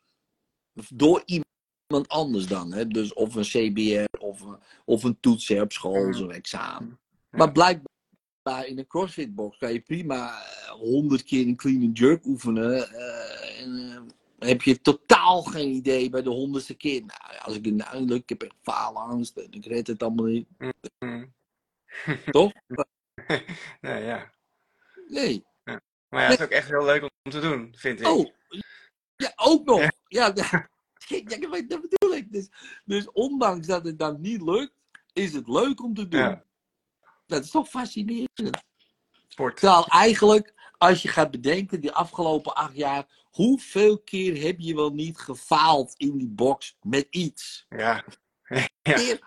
[0.89, 2.73] Door iemand anders dan.
[2.73, 2.87] Hè?
[2.87, 6.99] Dus of een CBR of een, of een toets op school, zo'n examen.
[7.31, 7.93] Maar blijkbaar
[8.45, 10.43] in een CrossFit box kan je prima
[10.79, 12.89] honderd keer een clean and jerk oefenen.
[12.89, 13.79] eh, en
[14.39, 17.01] eh, heb je totaal geen idee bij de honderdste keer.
[17.01, 20.25] Nou, als ik het nou lukt, ik heb echt faalangst en ik red het allemaal
[20.27, 20.49] niet.
[20.99, 21.25] Hm.
[22.31, 22.53] Toch?
[23.81, 24.31] Nee, ja.
[25.09, 25.45] Nee.
[26.09, 28.07] Maar ja, het is ook echt heel leuk om te doen, vind ik.
[28.07, 28.31] Oh,
[29.17, 29.81] ja, ook nog.
[29.81, 29.93] Ja.
[30.07, 30.33] Ja,
[31.09, 32.33] ja, ja, maar dat bedoel ik.
[32.33, 32.49] Dus,
[32.85, 34.75] dus ondanks dat het dan niet lukt,
[35.13, 36.43] is het leuk om te doen.
[37.35, 38.63] Dat is toch fascinerend.
[39.29, 39.57] Sport.
[39.57, 44.91] Terwijl eigenlijk, als je gaat bedenken, die afgelopen acht jaar, hoeveel keer heb je wel
[44.91, 47.67] niet gefaald in die box met iets?
[47.69, 48.05] Ja.
[48.83, 49.19] Ja.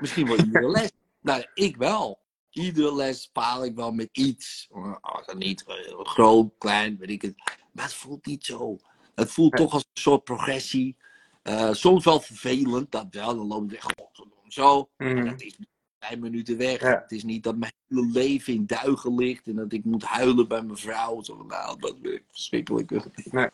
[0.00, 0.90] Misschien wel iedere les.
[1.20, 2.18] Nou, ik wel.
[2.50, 4.68] Iedere les faal ik wel met iets.
[5.00, 7.34] Als het niet eh, groot, klein, weet ik het.
[7.72, 8.78] Maar het voelt niet zo.
[9.14, 10.96] Het voelt toch als een soort progressie.
[11.42, 13.36] Eh, soms wel vervelend, dat wel.
[13.36, 14.90] Dan loop weg, godverdomme, zo.
[14.96, 15.24] Mhm.
[15.24, 15.58] dat is
[16.00, 16.80] vijf minuten weg.
[16.80, 17.00] Ja.
[17.00, 20.48] Het is niet dat mijn hele leven in duigen ligt en dat ik moet huilen
[20.48, 21.22] bij mijn vrouw.
[21.22, 22.90] Zo, nou, dat ik verschrikkelijk.
[23.32, 23.48] Nee.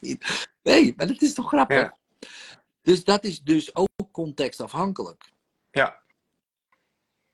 [0.62, 1.76] Nee, maar dat is toch grappig?
[1.76, 1.96] Ja.
[2.82, 5.32] Dus dat is dus ook contextafhankelijk.
[5.70, 6.02] Ja.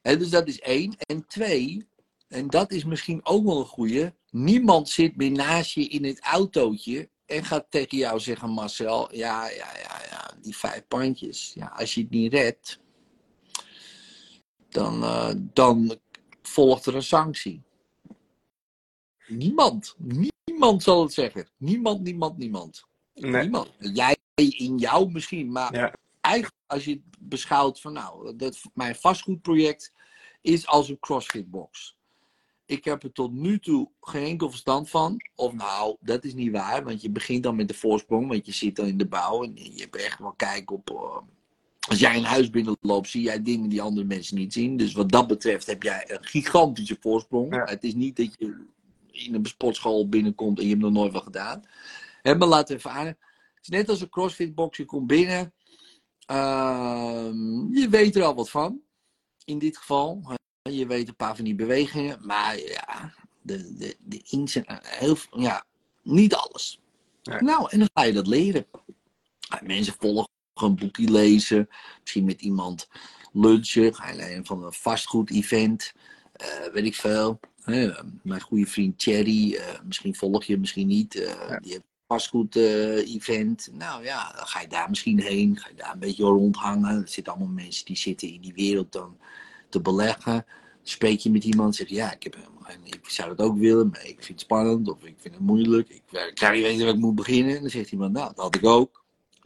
[0.00, 0.96] Hè, dus dat is één.
[0.98, 1.88] En twee,
[2.28, 4.12] en dat is misschien ook wel een goeie.
[4.30, 9.48] Niemand zit meer naast je in het autootje en gaat tegen jou zeggen, Marcel, ja,
[9.48, 11.52] ja, ja, ja, die vijf pandjes.
[11.54, 12.80] Ja, als je het niet redt,
[14.72, 15.98] dan, eh, dan
[16.42, 17.62] volgt er een sanctie.
[19.26, 19.94] Niemand,
[20.44, 21.48] niemand zal het zeggen.
[21.56, 22.84] Niemand, niemand, niemand.
[23.14, 23.42] Nee.
[23.42, 23.70] Niemand.
[23.78, 25.94] Jij in jou misschien, maar Ja.
[26.20, 29.92] eigenlijk als je het beschouwt van nou, dat, mijn vastgoedproject
[30.40, 31.96] is als een CrossFit box.
[32.66, 35.16] Ik heb er tot nu toe geen enkel verstand van.
[35.34, 38.52] Of nou, dat is niet waar, want je begint dan met de voorsprong, want je
[38.52, 40.90] zit dan in de bouw en je hebt echt wel kijk op.
[40.90, 41.18] eh,
[41.88, 44.76] als jij een huis binnenloopt, zie jij dingen die andere mensen niet zien.
[44.76, 47.54] Dus wat dat betreft heb jij een gigantische voorsprong.
[47.54, 47.64] Ja.
[47.64, 48.64] Het is niet dat je
[49.10, 51.62] in een sportschool binnenkomt en je hebt nog nooit wat gedaan.
[52.22, 53.06] Hè, maar laten aan.
[53.06, 53.16] Het
[53.60, 54.76] is net als een CrossFit box.
[54.76, 55.52] Je komt binnen.
[56.26, 58.80] Ehm, je weet er al wat van.
[59.44, 60.36] In dit geval.
[60.62, 62.18] Je weet een paar van die bewegingen.
[62.26, 65.64] Maar ja, de, de, de ins en heel, ja,
[66.02, 66.80] niet alles.
[67.22, 68.66] Nou, en dan ga je dat leren.
[69.62, 71.68] Mensen volgen, een boekje lezen.
[72.00, 72.88] Misschien met iemand
[73.32, 73.94] lunchen.
[73.94, 75.92] Ga je naar een van een vastgoed-event.
[76.32, 77.40] Eh, weet ik veel.
[77.62, 77.90] Hè,
[78.22, 79.54] mijn goede vriend Thierry.
[79.54, 81.14] eh, misschien volg je, misschien niet.
[81.14, 81.58] eh, Ja.
[81.58, 83.68] Die heeft een vastgoed-event.
[83.72, 85.56] nou ja, dan ga je daar misschien heen.
[85.58, 87.00] Ga je daar een beetje rondhangen.
[87.02, 89.16] Er zitten allemaal mensen die zitten in die wereld dan
[89.68, 90.44] te beleggen.
[90.82, 93.88] Spreek je met iemand, zeg je, ja, ik, heb, helemaal ik zou het ook willen,
[93.88, 95.88] maar ik vind het spannend of ik vind het moeilijk.
[95.88, 97.54] Ik, ik kan niet weten waar ik moet beginnen.
[97.54, 99.01] En dan zegt iemand, nou, dat had ik ook.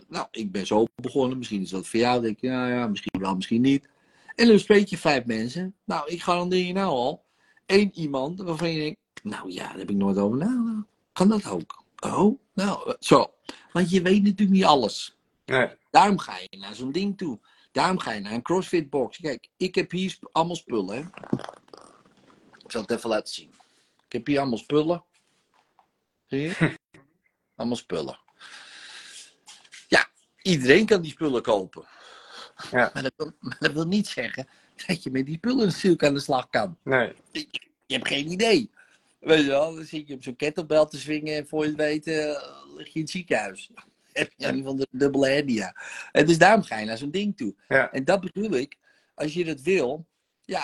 [0.09, 2.23] Nou, ik ben zo begonnen, misschien is dat voor jou.
[2.23, 3.89] Denk je, nou ja, misschien wel, misschien niet.
[4.35, 5.75] En dan spreek je vijf mensen.
[5.85, 7.25] Nou, ik garandeer je nou al,
[7.67, 10.87] één iemand waarvan je denkt, nou ja, daar heb ik nooit over nagedacht.
[11.13, 11.85] Kan dat ook?
[12.01, 13.33] Oh, nou, zo.
[13.73, 15.17] Want je weet natuurlijk niet alles.
[15.45, 15.69] Nee.
[15.91, 17.39] Daarom ga je naar zo'n ding toe.
[17.73, 19.19] Daarom ga je naar een CrossFit box.
[19.19, 20.97] Kijk, ik heb hier allemaal spullen.
[20.97, 21.01] Hè?
[22.65, 23.51] Ik zal het even laten zien.
[24.07, 25.05] Ik heb hier allemaal spullen.
[26.27, 26.77] Zie je?
[27.57, 28.19] Allemaal spullen.
[30.47, 31.85] Iedereen kan die spullen kopen.
[32.71, 32.91] Ja.
[32.95, 34.49] Maar, dat wil, maar dat wil niet zeggen
[34.87, 36.79] dat je met die spullen natuurlijk aan de slag kan.
[36.85, 37.13] Nee.
[37.31, 37.47] Je,
[37.87, 38.71] je hebt geen idee.
[39.19, 41.77] Weet je wel, dan zit je op zo'n kettlebell te swingen en voor je het
[41.79, 42.43] weet eh,
[42.77, 43.71] lig je in het ziekenhuis.
[44.13, 45.77] Heb je een van de dubbele hernia.
[46.13, 47.55] En dus daarom ga je naar zo'n ding toe.
[47.69, 47.93] Ja.
[47.93, 48.77] En dat bedoel ik,
[49.15, 50.07] als je dat wil,
[50.45, 50.63] ja,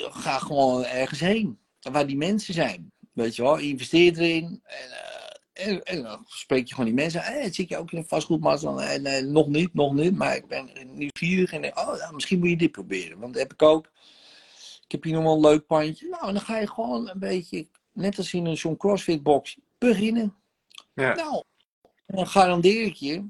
[0.00, 1.58] ga gewoon ergens heen.
[1.80, 2.92] Waar die mensen zijn.
[3.12, 4.60] Weet je wel, investeer erin.
[4.64, 5.27] En, eh,
[5.58, 7.20] en, en dan spreek je gewoon die mensen.
[7.20, 8.64] Hey, zit je ook in een vastgoedmast?
[8.64, 10.16] En nee, nog niet, nog niet.
[10.16, 11.52] Maar ik ben nieuwsgierig.
[11.52, 13.18] En oh, ja, misschien moet je dit proberen.
[13.18, 13.90] Want dat heb ik ook.
[14.84, 16.08] Ik heb hier nog wel een leuk pandje.
[16.08, 20.34] Nou, dan ga je gewoon een beetje, net als in een zo'n CrossFit box, beginnen.
[20.94, 21.14] Ja.
[21.14, 21.42] Nou,
[22.06, 23.24] dan garandeer ik je,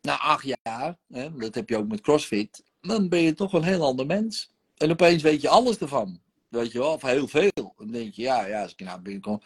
[0.00, 3.62] na acht jaar, hè, dat heb je ook met CrossFit, dan ben je toch een
[3.62, 4.50] heel ander mens.
[4.76, 6.20] En opeens weet je alles ervan.
[6.48, 7.74] Weet je wel, of heel veel.
[7.76, 9.42] Dan denk je, ja, ja, als ik nou gewoon...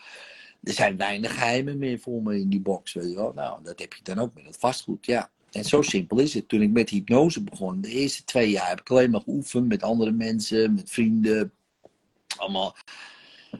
[0.66, 3.32] Er zijn weinig geheimen meer voor me in die box, weet je wel.
[3.34, 5.30] Nou, dat heb je dan ook met het vastgoed, ja.
[5.50, 6.48] En zo simpel is het.
[6.48, 9.82] Toen ik met hypnose begon, de eerste twee jaar heb ik alleen maar geoefend met
[9.82, 11.52] andere mensen, met vrienden.
[12.36, 12.76] Allemaal.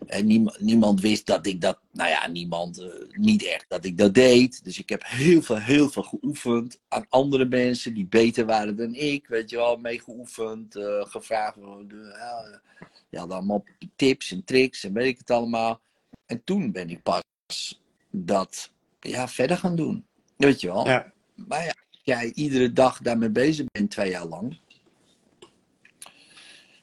[0.07, 0.27] En
[0.59, 4.65] niemand, wist dat ik dat, nou ja, niemand, eh, niet echt dat ik dat deed.
[4.65, 8.95] Dus ik heb heel veel, heel veel geoefend aan andere mensen die beter waren dan
[8.95, 9.27] ik.
[9.27, 11.55] Weet je wel, mee geoefend, eh, gevraagd.
[11.87, 12.19] de,
[13.11, 13.65] ja, allemaal
[13.97, 15.81] tips en tricks en weet ik het allemaal.
[16.27, 17.23] En toen ben ik pas
[18.11, 20.07] dat ja, verder gaan doen.
[20.37, 20.87] Weet je wel.
[20.87, 21.13] Ja.
[21.35, 24.59] Maar ja, als jij iedere dag daarmee bezig bent, twee jaar lang.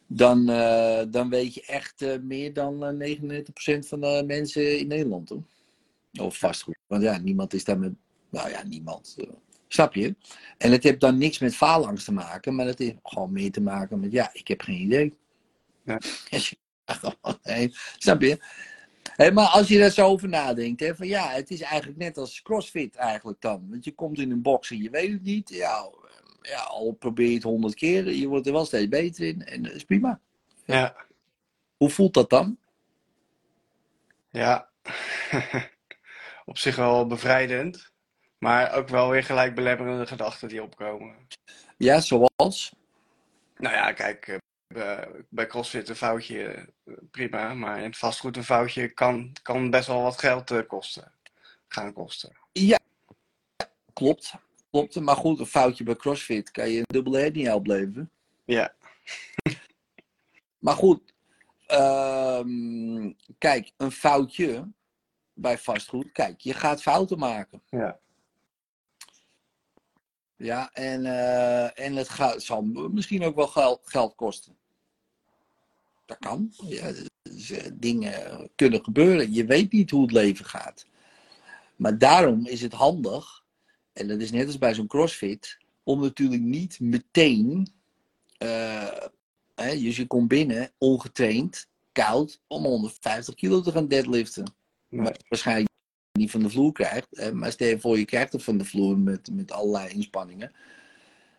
[0.07, 3.17] Dan, eh, dan weet je echt eh, meer dan eh,
[3.79, 5.29] 99% van de mensen in Nederland.
[5.29, 5.43] Hoor.
[6.13, 6.77] Of vastgoed.
[6.87, 7.93] Want ja, niemand is daar met.
[8.29, 9.15] Nou ja, niemand.
[9.67, 10.15] snap je?
[10.57, 13.61] En het heeft dan niks met faalangst te maken, maar het heeft gewoon meer te
[13.61, 14.11] maken met.
[14.11, 15.13] Ja, ik heb geen idee.
[15.83, 15.99] Ja.
[17.97, 18.39] Snap je?
[19.33, 22.41] Maar als je daar zo over nadenkt, hè, van ja, het is eigenlijk net als
[22.41, 23.67] CrossFit eigenlijk dan.
[23.69, 25.49] Want je komt in een box en je weet het niet.
[25.49, 25.89] Ja,
[26.41, 29.63] ja al probeer je het honderd keer, je wordt er wel steeds beter in en
[29.63, 30.19] dat is prima.
[30.65, 30.95] Ja.
[31.77, 32.57] Hoe voelt dat dan?
[34.29, 34.69] Ja.
[36.45, 37.91] Op zich wel bevrijdend.
[38.37, 41.15] Maar ook wel weer gelijk belemmerende gedachten die opkomen.
[41.77, 42.75] Ja, zoals?
[43.57, 44.37] Nou ja, kijk, eh,
[44.73, 46.43] bij- bij CrossFit een foutje
[46.83, 47.53] eh, prima.
[47.53, 51.11] Maar in het vastgoed een foutje kan, kan best wel wat geld eh, kosten.
[51.67, 52.37] Gaan kosten.
[52.51, 52.79] Ja,
[53.93, 54.33] klopt.
[54.69, 54.99] klopt.
[54.99, 58.11] Maar goed, een foutje bij CrossFit kan je een dubbele hernia opleveren.
[58.45, 58.73] Ja.
[60.59, 61.13] Maar goed,
[61.67, 64.71] ehm, kijk, een foutje
[65.33, 66.11] bij vastgoed.
[66.11, 67.61] Kijk, je gaat fouten maken.
[67.69, 67.99] Ja.
[70.35, 74.57] Ja, en, eh, en het gaat, zal misschien ook wel geld, geld kosten.
[76.05, 76.51] Dat kan.
[76.67, 76.91] Ja,
[77.73, 79.33] dingen kunnen gebeuren.
[79.33, 80.85] Je weet niet hoe het leven gaat.
[81.75, 83.43] Maar daarom is het handig,
[83.93, 87.67] en dat is net als bij zo'n crossfit, om natuurlijk niet meteen,
[88.37, 88.97] eh,
[89.55, 94.53] hè, dus je komt binnen ongetraind, koud, om 150 kilo te gaan deadliften.
[94.89, 95.69] Maar waarschijnlijk
[96.11, 97.07] niet van de vloer krijgt.
[97.09, 100.51] hè, Maar stel je voor, je krijgt het van de vloer met, met allerlei inspanningen.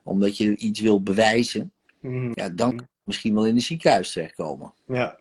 [0.02, 1.72] Omdat je iets wil bewijzen.
[2.00, 2.30] Mhm.
[2.34, 4.74] Ja, dan je misschien wel in een ziekenhuis terechtkomen.
[4.86, 5.18] Ja.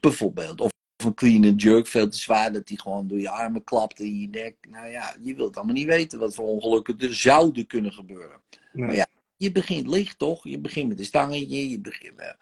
[0.00, 0.60] Bijvoorbeeld.
[0.60, 0.70] Of
[1.04, 4.20] een clean and jerk veel te zwaar, dat die gewoon door je armen klapt in
[4.20, 4.56] je nek.
[4.68, 8.40] Nou ja, je wilt allemaal niet weten wat voor ongelukken er zouden kunnen gebeuren.
[8.72, 8.86] Nee.
[8.86, 10.44] Maar ja, je begint licht toch?
[10.44, 12.36] Je begint met een stangetje, je begint met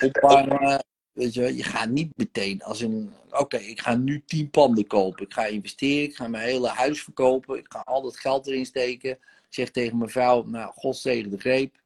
[0.00, 0.84] opwarmen.
[1.12, 3.12] Weet je, je gaat niet meteen als een.
[3.30, 5.24] Oké, ik ga nu 10 panden kopen.
[5.24, 7.58] Ik ga investeren, ik ga mijn hele huis verkopen.
[7.58, 9.10] Ik ga al dat geld erin steken.
[9.10, 11.76] Ik zeg tegen mijn vrouw: Nou, God zegen de greep.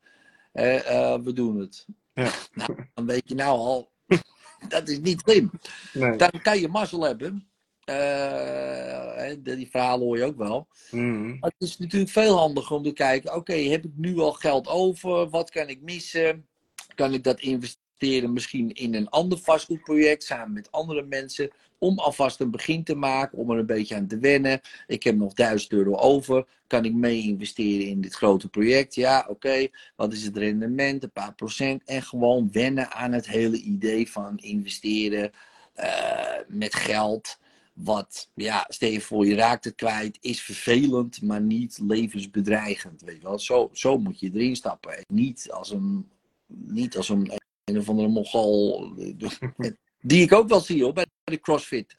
[0.53, 1.87] Eh, eh, we doen het.
[2.15, 2.31] Ja.
[2.53, 3.93] Nou, dan weet je nou al.
[4.69, 5.51] dat is niet slim.
[5.93, 6.17] Nee.
[6.17, 7.53] Dan kan je mazzel hebben.
[7.85, 10.69] Eh, die verhalen hoor je ook wel.
[10.91, 11.29] Mhm.
[11.29, 14.69] Maar het is natuurlijk veel handiger om te kijken: oké, heb ik nu al geld
[14.69, 15.29] over?
[15.29, 16.47] Wat kan ik missen?
[16.95, 21.51] Kan ik dat investeren misschien in een ander vastgoedproject samen met andere mensen?
[21.83, 24.61] Om alvast een begin te maken, om er een beetje aan te wennen.
[24.87, 26.47] Ik heb nog 1000 euro over.
[26.67, 28.95] Kan ik mee investeren in dit grote project?
[28.95, 29.69] Ja, oké.
[29.97, 31.03] Wat is het rendement?
[31.03, 31.83] Een paar procent.
[31.85, 35.31] En gewoon wennen aan het hele idee van investeren
[35.75, 37.39] eh, met geld.
[37.73, 43.01] Wat, ja, stel je voor, je raakt het kwijt, is vervelend, maar niet levensbedreigend.
[43.01, 43.39] Weet je wel?
[43.39, 44.97] Zo, zo moet je erin stappen.
[44.97, 46.09] En niet als een,
[46.47, 47.33] niet als een,
[47.65, 48.93] een of andere mogol,
[50.03, 51.97] die ik ook wel zie hoor, bij de CrossFit.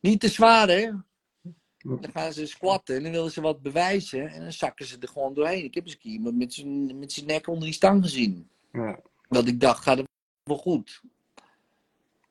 [0.00, 0.90] Niet te zwaar, hè?
[1.82, 5.08] Dan gaan ze squatten en dan willen ze wat bewijzen en dan zakken ze er
[5.08, 5.64] gewoon doorheen.
[5.64, 8.48] Ik heb eens een keer iemand met zijn, met zijn nek onder die stang gezien.
[8.72, 9.00] Ja.
[9.28, 10.06] Dat ik dacht, gaat het
[10.42, 11.02] wel goed?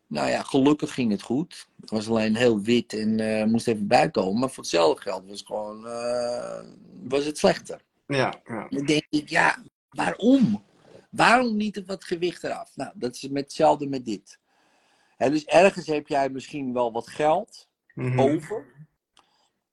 [0.07, 1.67] Nou ja, gelukkig ging het goed.
[1.81, 4.39] Het was alleen heel wit en eh, moest even bijkomen.
[4.39, 6.65] Maar voor hetzelfde geld was, het gewoon, eh,
[7.03, 7.81] was het slechter.
[8.07, 8.67] Ja, ja.
[8.69, 10.63] Dan denk ik, ja, waarom?
[11.09, 12.75] Waarom niet wat gewicht eraf?
[12.75, 14.39] Nou, dat is met hetzelfde met dit.
[15.17, 18.19] Dus ergens heb jij misschien wel wat geld Mhm.
[18.19, 18.65] over.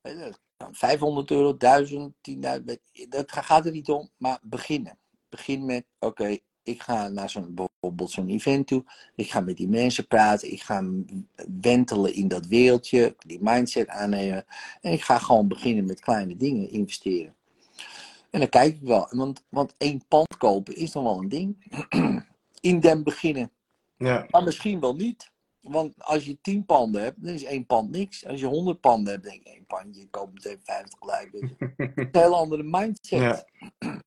[0.02, 2.78] Hè, dat kan 500 euro, 1000, 10.000.
[3.08, 4.98] Dat gaat er niet om, maar beginnen.
[5.28, 8.84] Begin met, oké, ik ga naar zo'n, bijvoorbeeld zo'n event toe.
[9.14, 10.52] Ik ga met die mensen praten.
[10.52, 10.84] Ik ga
[11.60, 13.14] wentelen in dat wereldje.
[13.18, 14.44] Die mindset aannemen.
[14.80, 17.34] En ik ga gewoon beginnen met kleine dingen investeren.
[18.30, 19.08] En dan kijk ik wel.
[19.10, 21.64] Want, want één pand kopen is nog wel een ding.
[22.60, 23.50] In den beginnen.
[23.98, 25.32] Ja, Maar misschien wel niet.
[25.64, 28.26] Want als je tien panden hebt, dan is één pand niks.
[28.26, 31.32] Als je honderd panden hebt, denk ik één pandje, ik koop meteen 50 gelijk.
[31.32, 31.38] je.
[31.40, 31.50] Is
[31.94, 33.20] een hele andere mindset.
[33.20, 33.44] Ja.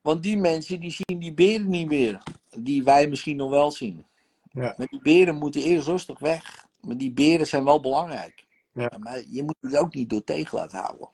[0.00, 2.22] Want die mensen die zien die beren niet meer.
[2.56, 4.06] Die wij misschien nog wel zien.
[4.52, 4.74] Ja.
[4.76, 6.66] Maar die beren moeten eerst rustig weg.
[6.80, 8.44] Maar die beren zijn wel belangrijk.
[8.72, 8.92] Ja.
[8.98, 11.08] Maar je moet het ook niet door tegen laten houden.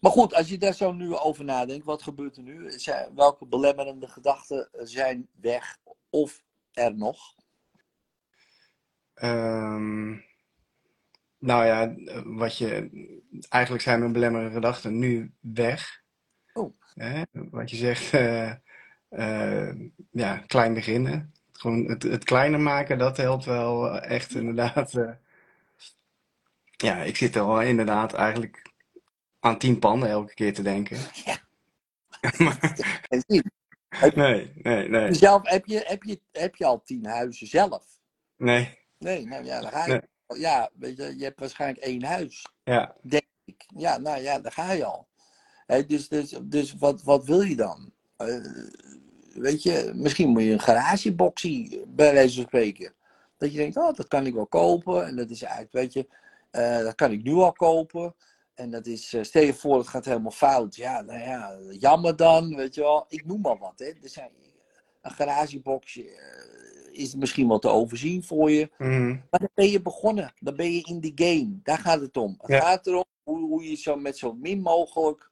[0.00, 2.70] Maar goed, als je daar zo nu over nadenkt, wat gebeurt er nu?
[2.70, 5.78] Zijn, welke belemmerende gedachten zijn weg
[6.10, 6.42] of
[6.78, 7.18] er nog?
[9.14, 10.08] Ehm,
[11.38, 12.90] nou ja, wat je,
[13.48, 16.02] eigenlijk zijn mijn belemmerende gedachten nu weg.
[16.52, 16.80] Oh.
[16.94, 17.22] Hè?
[17.32, 18.50] Wat je zegt, eh,
[19.08, 19.76] eh,
[20.10, 21.32] ja, klein beginnen.
[21.52, 24.94] Gewoon het, het kleiner maken, dat helpt wel echt inderdaad.
[24.94, 25.10] eh.
[26.76, 28.72] ja, ik zit er al inderdaad eigenlijk
[29.40, 30.98] aan tien panden elke keer te denken.
[31.24, 31.36] Ja.
[32.38, 32.76] Maar-
[34.14, 37.84] Nee, nee, nee, zelf, heb, je, heb, je, heb je al tien huizen zelf?
[38.36, 38.76] nee.
[38.98, 40.02] Nee, nou ja, dan ga je.
[40.26, 42.46] Ja, weet je, je hebt waarschijnlijk één huis.
[42.64, 42.96] Ja,
[43.44, 43.64] ik.
[43.76, 45.08] Ja, nou ja, daar ga je al.
[45.66, 47.92] Hè, dus dus, dus wat, wat wil je dan?
[48.16, 48.36] Eh,
[49.34, 52.94] weet je, misschien moet je een garageboxie bij wijze van spreken.
[53.36, 55.06] Dat je denkt, oh, dat kan ik wel kopen.
[55.06, 56.08] En dat is eigenlijk, weet je,
[56.50, 58.14] eh, dat kan ik nu al kopen.
[58.58, 60.76] En dat is, eh, stel je voor, het gaat helemaal fout.
[60.76, 63.04] Ja, nou ja, jammer dan, weet je wel.
[63.08, 63.86] Ik noem maar wat, hè.
[63.86, 64.30] Er zijn,
[65.02, 68.70] een garageboxje eh, is misschien wel te overzien voor je.
[68.78, 70.32] mhm, Maar dan ben je begonnen.
[70.38, 71.60] Dan ben je in die game.
[71.62, 72.34] Daar gaat het om.
[72.38, 72.60] Het Ja.
[72.60, 75.30] gaat erom hoe, hoe je zo met zo min mogelijk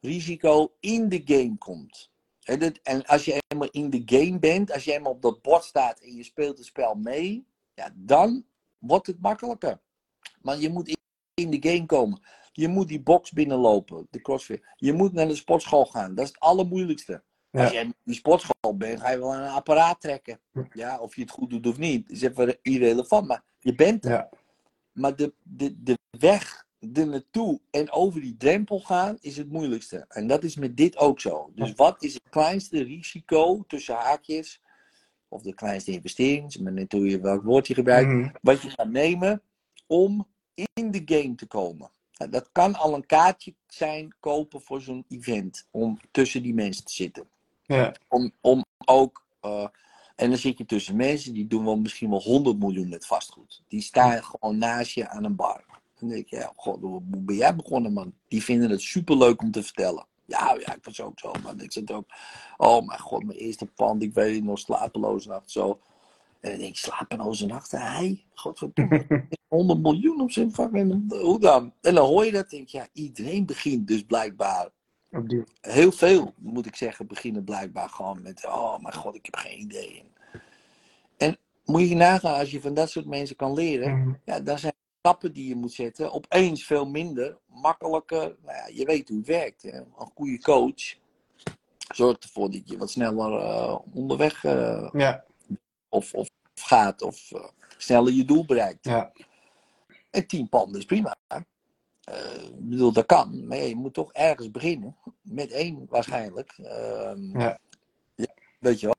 [0.00, 2.10] risico in de game komt.
[2.42, 5.64] En, en als je eenmaal in de game bent, als je eenmaal op dat bord
[5.64, 8.44] staat en je speelt het spel mee, ja, dan
[8.78, 9.80] wordt het makkelijker.
[10.42, 10.96] Maar je moet
[11.34, 12.20] in de game komen.
[12.58, 14.62] Je moet die box binnenlopen, de crossfit.
[14.76, 16.14] Je moet naar de sportschool gaan.
[16.14, 17.22] Dat is het allermoeilijkste.
[17.50, 17.62] Ja.
[17.62, 20.40] Als je in die sportschool bent, ga je wel aan een apparaat trekken.
[20.72, 23.26] Ja, of je het goed doet of niet, is even irrelevant.
[23.26, 24.10] Maar je bent er.
[24.10, 24.28] ja,
[24.92, 30.04] Maar de, de, de weg er naartoe en over die drempel gaan is het moeilijkste.
[30.08, 31.52] En dat is met dit ook zo.
[31.54, 34.62] Dus wat is het kleinste risico tussen haakjes,
[35.28, 38.70] of de kleinste investering, maar net hoe je welk woord je gebruikt, mhm, wat je
[38.70, 39.42] gaat nemen
[39.86, 41.90] om in de game te komen.
[42.18, 46.84] Nou, Dat kan al een kaartje zijn kopen voor zo'n event, om tussen die mensen
[46.84, 47.28] te zitten
[47.62, 49.24] ja, om, om ook.
[49.40, 49.66] eh,
[50.16, 53.62] en dan zit je tussen mensen die doen wel misschien wel 100 miljoen met vastgoed.
[53.68, 55.64] Die staan gewoon naast je aan een bar.
[55.98, 58.12] Dan denk je, ja, god, hoe ben jij begonnen, man?
[58.28, 60.06] Die vinden het superleuk om te vertellen.
[60.24, 61.60] Ja, ja, ik was ook zo, man.
[61.60, 62.06] Ik zit ook,
[62.56, 65.80] oh mijn god, mijn eerste pand, ik weet het nog, slapeloze nacht, zo.
[66.40, 68.24] En dan denk ik, slapeloze nacht, hij?
[68.34, 71.72] Godverdomme, 100 miljoen op zijn fucking, hoe dan?
[71.80, 74.68] En dan hoor je dat, denk ja, iedereen begint dus blijkbaar
[75.60, 79.60] heel veel, moet ik zeggen, beginnen blijkbaar gewoon met: Oh mijn god, ik heb geen
[79.60, 80.12] idee.
[81.16, 84.58] En moet je nagaan, als je van dat soort mensen kan leren, mhm, ja, dan
[84.58, 88.36] zijn stappen die je moet zetten opeens veel minder, makkelijker.
[88.44, 89.62] Nou ja, je weet hoe het werkt.
[89.62, 89.78] Hè?
[89.78, 90.94] Een goede coach
[91.94, 95.24] zorgt ervoor dat je wat sneller eh, onderweg eh, ja,
[95.88, 98.84] of, of gaat, of eh, sneller je doel bereikt.
[98.84, 99.12] ja,
[100.10, 101.16] En tien panden is prima.
[101.26, 103.46] Eh, ik bedoel, dat kan.
[103.46, 104.96] Maar je moet toch ergens beginnen.
[105.22, 106.52] Met één waarschijnlijk.
[106.62, 107.58] Ehm, Ja.
[108.58, 108.96] Weet je wel.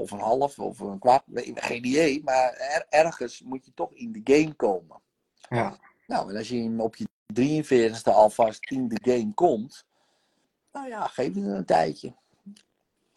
[0.00, 1.22] Of een half, of een kwart.
[1.54, 2.22] Geen idee.
[2.24, 5.00] Maar er- ergens moet je toch in de game komen.
[5.48, 9.84] ja, Nou, en als je op je 43ste alvast in de game komt.
[10.72, 12.14] Nou ja, geef het een tijdje.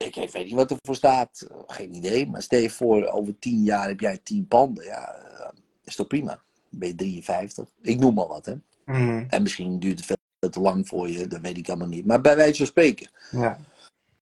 [0.06, 1.41] Ik weet niet wat er voor staat.
[1.49, 2.28] Eh, Geen idee.
[2.30, 4.84] Maar stel je voor, over tien jaar heb jij tien panden.
[4.84, 5.49] Ja, eh,
[5.84, 6.41] is toch prima.
[6.70, 7.70] Dan ben je 53.
[7.82, 8.54] Ik noem maar wat, hè.
[8.86, 12.06] mhm, En misschien duurt het veel te lang voor je, dat weet ik allemaal niet.
[12.06, 13.10] Maar bij wijze van spreken.
[13.32, 13.60] ja,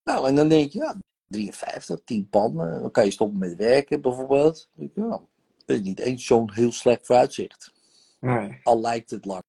[0.03, 0.95] Nou, en dan denk je, ja,
[1.27, 2.81] 53, 10 panden.
[2.81, 4.69] Dan kan je stoppen met werken bijvoorbeeld.
[4.93, 5.21] Nou,
[5.65, 7.73] dat is niet eens zo'n heel slecht vooruitzicht.
[8.19, 9.43] nee, Al lijkt het lang.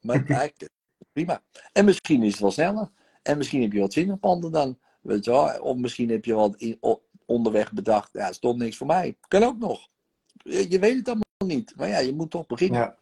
[0.00, 0.68] Maar eigenlijk,
[1.12, 1.42] prima.
[1.72, 2.90] En misschien is het wel sneller.
[3.22, 4.78] En misschien heb je wel 20 panden dan.
[5.02, 5.60] Weet je wel.
[5.60, 6.80] Of misschien heb je wel in-
[7.26, 9.16] onderweg bedacht, ja, stond niks voor mij.
[9.28, 9.88] Kan ook nog.
[10.26, 11.24] Je, je weet het allemaal
[11.56, 11.76] niet.
[11.76, 12.80] Maar ja, je moet toch beginnen.
[12.80, 12.96] Ja.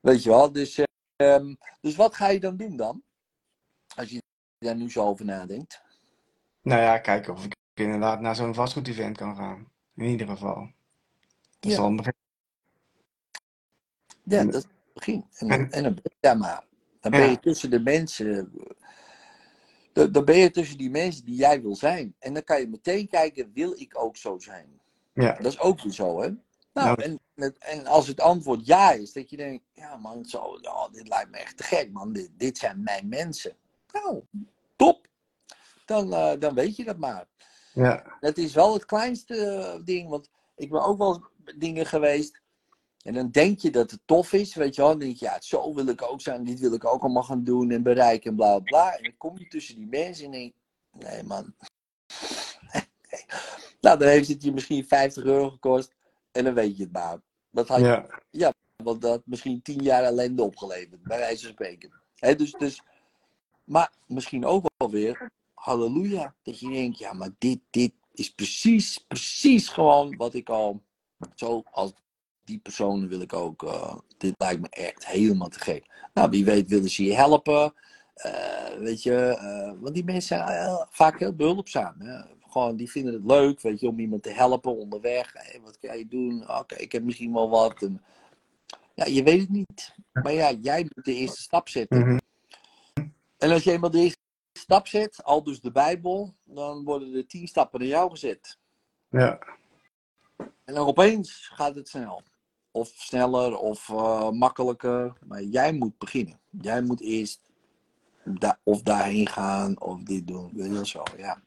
[0.00, 0.52] Weet je wel?
[0.52, 0.84] Dus, eh,
[1.16, 3.02] ehm, dus wat ga je dan doen dan?
[3.96, 4.22] Als je
[4.58, 5.82] daar nu zo over nadenkt.
[6.62, 9.70] Nou ja, kijken of ik inderdaad naar zo'n vastgoed-event kan gaan.
[9.94, 10.70] In ieder geval.
[11.60, 12.12] Dat is al een begin.
[14.22, 15.26] Ja, dat is het begin.
[15.34, 16.64] En, en- dan- en dan ben je daar maar.
[17.00, 18.52] Dan ben je tussen de mensen.
[19.96, 22.14] Dan dan ben je tussen die mensen die jij wil zijn.
[22.18, 24.80] En dan kan je meteen kijken, wil ik ook zo zijn?
[25.12, 25.32] Ja.
[25.32, 26.28] Dat is ook weer zo, hè?
[26.28, 26.40] Nou,
[26.72, 27.02] Nou.
[27.02, 27.20] en,
[27.58, 31.30] en- als het antwoord ja is, dat je denkt, ja man, zo, ja, dit lijkt
[31.30, 32.12] me echt te gek, man.
[32.12, 33.56] Dit, dit zijn mijn mensen.
[33.92, 34.22] Nou,
[34.76, 35.06] top.
[35.84, 37.26] Dan, eh, dan weet je dat maar.
[37.74, 38.16] Ja.
[38.20, 41.24] Het is wel het kleinste eh, ding, want ik ben ook wel
[41.58, 42.40] dingen geweest.
[43.06, 44.90] En dan denk je dat het tof is, weet je wel.
[44.90, 47.44] Dan denk je, ja, zo wil ik ook zijn, dit wil ik ook allemaal gaan
[47.44, 48.96] doen en bereiken en bla bla.
[48.96, 50.54] En dan kom je tussen die mensen en denk
[50.90, 51.54] nee man.
[53.80, 55.94] nou, dan heeft het je misschien 50 euro gekost
[56.32, 57.20] en dan weet je het maar.
[57.50, 58.52] Dat had je Ja.
[58.76, 61.92] want dat had misschien tien jaar ellende opgeleverd, bij wijze van spreken.
[62.36, 62.82] Dus, dus,
[63.64, 68.98] maar misschien ook wel weer, halleluja, dat je denkt, ja, maar dit, dit is precies,
[68.98, 70.82] precies gewoon wat ik al,
[71.34, 71.92] zo als
[72.46, 75.86] die personen wil ik ook, eh, dit lijkt me echt helemaal te gek.
[76.14, 77.74] Nou, wie weet willen ze je helpen,
[78.14, 82.00] eh, weet je, eh, want die mensen zijn vaak heel behulpzaam.
[82.00, 82.20] Hè?
[82.48, 85.32] Gewoon, die vinden het leuk, weet je, om iemand te helpen onderweg.
[85.32, 86.50] Hey, wat kan je doen?
[86.58, 87.82] Oké, ik heb misschien wel wat.
[87.82, 88.02] En,
[88.94, 89.94] ja, je weet het niet.
[90.12, 91.98] Maar ja, jij moet de eerste stap zetten.
[91.98, 92.18] Mhm.
[93.38, 94.20] En als je eenmaal de eerste
[94.52, 98.58] stap zet, al dus de Bijbel, dan worden er tien stappen naar jou gezet.
[99.08, 99.38] Ja.
[100.36, 102.22] En dan opeens gaat het snel.
[102.76, 105.12] Of sneller of eh, makkelijker.
[105.26, 106.40] Maar jij moet beginnen.
[106.50, 107.40] Jij moet eerst
[108.24, 110.50] da of daarheen gaan of dit doen.
[110.54, 111.42] Weet je wel zo, ja.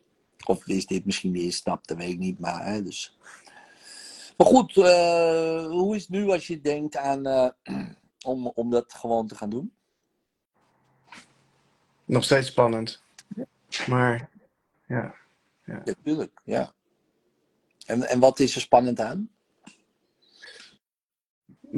[0.46, 2.40] Of is dit misschien de eerste stap, dat weet ik niet.
[2.40, 3.18] Maar, hè, dus.
[4.38, 7.50] maar goed, eh, hoe is het nu als je denkt aan eh,
[8.32, 9.74] om, om dat gewoon te gaan doen?
[12.06, 13.04] Nog steeds spannend.
[13.88, 14.30] Maar
[14.88, 15.16] ja.
[15.66, 16.74] Ja, tuurlijk, ja.
[17.86, 19.30] En, en wat is er spannend aan?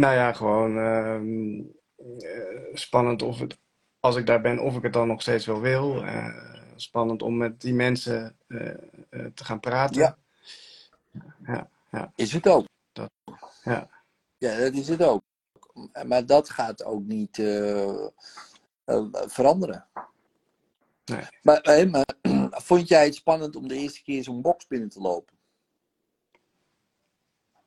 [0.01, 1.59] Nou ja, gewoon ehm,
[2.19, 3.57] eh, spannend of het,
[3.99, 6.03] als ik daar ben, of ik het dan nog steeds wel wil.
[6.05, 8.75] Eh, spannend om met die mensen eh,
[9.09, 10.17] te gaan praten.
[11.91, 12.11] Ja.
[12.15, 12.65] Is het ook.
[12.91, 13.11] Dat-
[13.63, 13.89] ja.
[14.37, 15.21] Ja, dat is het ook.
[16.07, 17.35] Maar dat gaat ook niet
[19.27, 19.87] veranderen.
[21.05, 21.23] Nee.
[21.41, 22.05] Maar, hé, maar
[22.69, 25.35] vond jij het spannend om de eerste keer zo'n box binnen te lopen?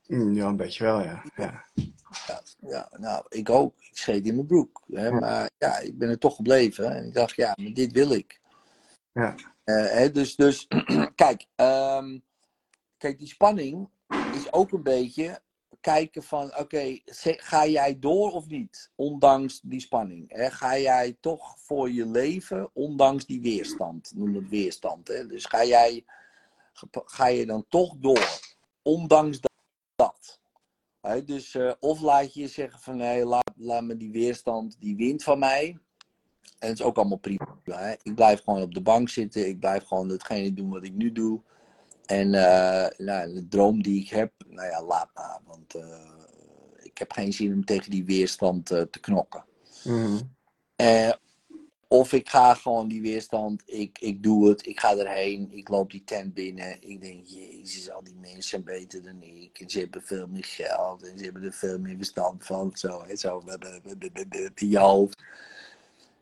[0.06, 1.22] Mm, Ja, een beetje wel, ja.
[1.36, 1.64] ja.
[1.74, 1.84] Ja,
[2.66, 3.74] ja nou, ik ook.
[3.78, 4.82] Ik scheet in mijn broek.
[4.92, 5.06] Hè?
[5.06, 5.18] Ja.
[5.18, 6.96] Maar ja, ik ben er toch gebleven.
[6.96, 8.40] En ik dacht, ja, maar dit wil ik.
[9.12, 9.34] Ja.
[9.64, 10.66] Eh, hè, dus, dus
[11.14, 12.18] kijk, ehm,
[12.98, 13.88] kijk, die spanning
[14.34, 15.42] is ook een beetje
[15.84, 18.90] kijken van, oké, ga jij door of niet?
[18.94, 20.32] Ondanks die spanning.
[20.32, 20.50] Hè?
[20.50, 24.12] Ga jij toch voor je leven, ondanks die weerstand?
[24.14, 25.08] Noem het weerstand.
[25.08, 25.26] Hè?
[25.26, 26.04] Dus ga jij,
[26.90, 28.40] ga je dan toch door,
[28.82, 29.52] ondanks dat.
[31.24, 34.96] Dus eh, of laat je je zeggen van nee, laat, laat me die weerstand, die
[34.96, 35.78] wint van mij.
[36.58, 37.58] En het is ook allemaal prima.
[38.02, 39.48] Ik blijf gewoon op de bank zitten.
[39.48, 41.40] Ik blijf gewoon hetgene doen wat ik nu doe.
[42.06, 45.40] En eh, nou, de droom die ik heb, nou ja, laat maar.
[45.46, 46.10] Want eh,
[46.82, 49.44] ik heb geen zin om tegen die weerstand te knokken.
[50.76, 51.12] Eh,
[51.94, 55.90] of ik ga gewoon die weerstand, ik, ik doe het, ik ga erheen, ik loop
[55.90, 56.76] die tent binnen.
[56.80, 59.60] Ik denk, jezus, al die mensen zijn beter dan ik.
[59.60, 62.70] En ze hebben veel meer geld en ze hebben er veel meer verstand van.
[62.74, 63.42] Zo, en zo,
[64.54, 65.18] in je hoofd.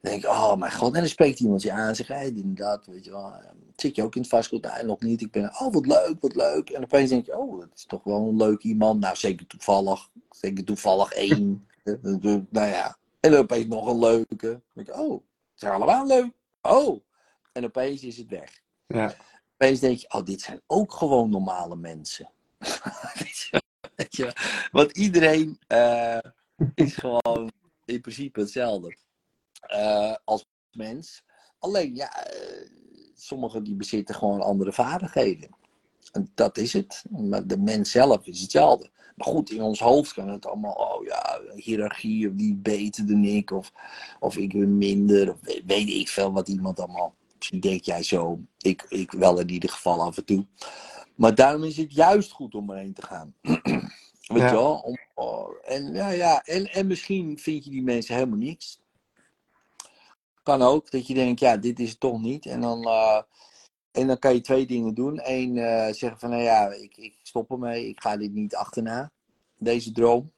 [0.01, 0.95] Dan denk ik, oh mijn god.
[0.95, 3.33] En dan spreekt iemand je aan zegt, dit en dat, weet je wel.
[3.77, 4.62] Zit je ook in het vastgoed?
[4.62, 5.20] Nee, nog niet.
[5.20, 6.70] Ik ben, oh wat leuk, wat leuk.
[6.70, 9.01] En opeens denk je, oh, dat is toch wel een leuk iemand.
[9.01, 10.09] Nou, zeker toevallig.
[10.31, 11.66] Zeker toevallig één.
[12.51, 12.97] nou ja.
[13.20, 14.61] En dan opeens nog een leuke.
[14.73, 15.23] Denk ik, oh,
[15.62, 16.32] zijn allemaal leuk.
[16.62, 17.04] Oh.
[17.52, 18.60] En opeens is het weg.
[18.86, 19.14] Ja.
[19.54, 22.30] Opeens denk je, oh, dit zijn ook gewoon normale mensen.
[23.96, 24.32] Weet je,
[24.72, 26.18] want iedereen eh,
[26.74, 27.52] is gewoon
[27.84, 28.96] in principe hetzelfde
[29.60, 31.22] eh, als mens.
[31.58, 32.68] Alleen, ja, eh,
[33.14, 35.50] sommigen die bezitten gewoon andere vaardigheden.
[36.12, 37.04] En dat is het.
[37.10, 38.90] Maar de mens zelf is hetzelfde.
[39.16, 43.24] Maar goed, in ons hoofd kan het allemaal, oh ja, hiërarchie, of die beter dan
[43.24, 43.72] ik, of,
[44.20, 47.14] of ik ben minder, of weet, ik veel wat iemand allemaal.
[47.36, 50.46] Misschien denk jij zo, ik, ik wel in ieder geval af en toe.
[51.14, 53.34] Maar daarom is het juist goed om erheen te gaan.
[54.32, 54.48] Weet Ja.
[54.48, 54.74] je wel?
[54.74, 58.80] Om, oh, en, ja, ja, en, en misschien vind je die mensen helemaal niks.
[60.42, 62.46] Kan ook, dat je denkt, ja, dit is het toch niet.
[62.46, 63.22] En dan, eh,
[63.93, 65.20] En dan kan je twee dingen doen.
[65.22, 67.88] Eén, eh, zeggen van, nou ja, ik, ik stop ermee.
[67.88, 69.11] Ik ga dit niet achterna.
[69.59, 70.32] Deze droom.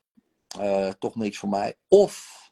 [0.58, 1.76] Eh, toch niks voor mij.
[1.88, 2.42] Of,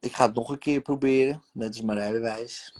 [0.00, 1.42] ik ga het nog een keer proberen.
[1.52, 2.74] Net als mijn rijbewijs.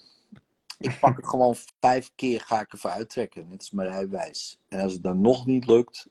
[0.78, 3.48] Ik pak het gewoon vijf keer, ga ik ervoor uittrekken.
[3.48, 4.58] Net als mijn rijbewijs.
[4.68, 6.06] En als het dan nog niet lukt,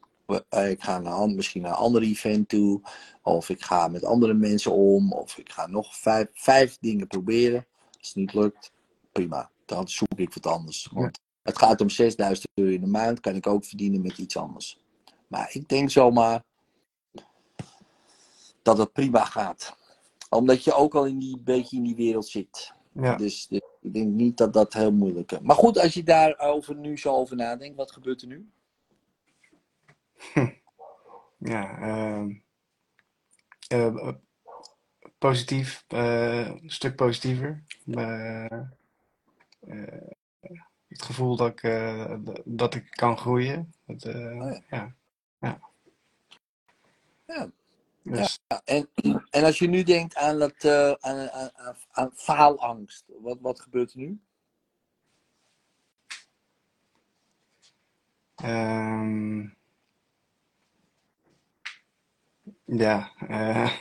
[0.50, 2.82] eh, ik ga naar, misschien naar een ander event toe.
[3.22, 5.14] Of ik ga met andere mensen om.
[5.14, 7.66] Of ik ga nog vijf, vijf dingen proberen.
[7.98, 8.72] Als het niet lukt,
[9.12, 9.50] prima.
[9.68, 10.90] Dan zoek ik wat anders.
[10.92, 13.20] Want het gaat om 6000 euro in de maand.
[13.20, 14.80] Kan ik ook verdienen met iets anders.
[15.28, 16.44] Maar ik denk zomaar
[18.62, 19.78] dat het prima gaat.
[20.30, 22.74] Omdat je ook al in die, beetje in die wereld zit.
[22.92, 23.16] Ja.
[23.16, 25.40] Dus, dus ik denk niet dat dat heel moeilijk is.
[25.40, 28.50] Maar goed, als je daarover nu zo over nadenkt, wat gebeurt er nu?
[31.40, 32.34] Ja, ehm,
[33.68, 34.16] eh,
[35.18, 37.64] positief, eh, een stuk positiever.
[37.92, 38.62] Eh, eh,
[40.88, 42.16] het gevoel dat ik, eh,
[42.46, 43.74] dat ik kan groeien.
[43.86, 44.62] Dat, eh, Oh ja.
[44.70, 44.96] ja.
[45.40, 45.60] Ja.
[47.26, 47.50] Ja.
[48.04, 48.90] Dus, Ja, en,
[49.30, 53.94] en als je nu denkt aan, dat, eh, aan, aan, aan, faalangst, wat, wat gebeurt
[53.94, 54.20] er nu?
[58.36, 59.40] ehm,
[62.66, 63.78] ja, eh,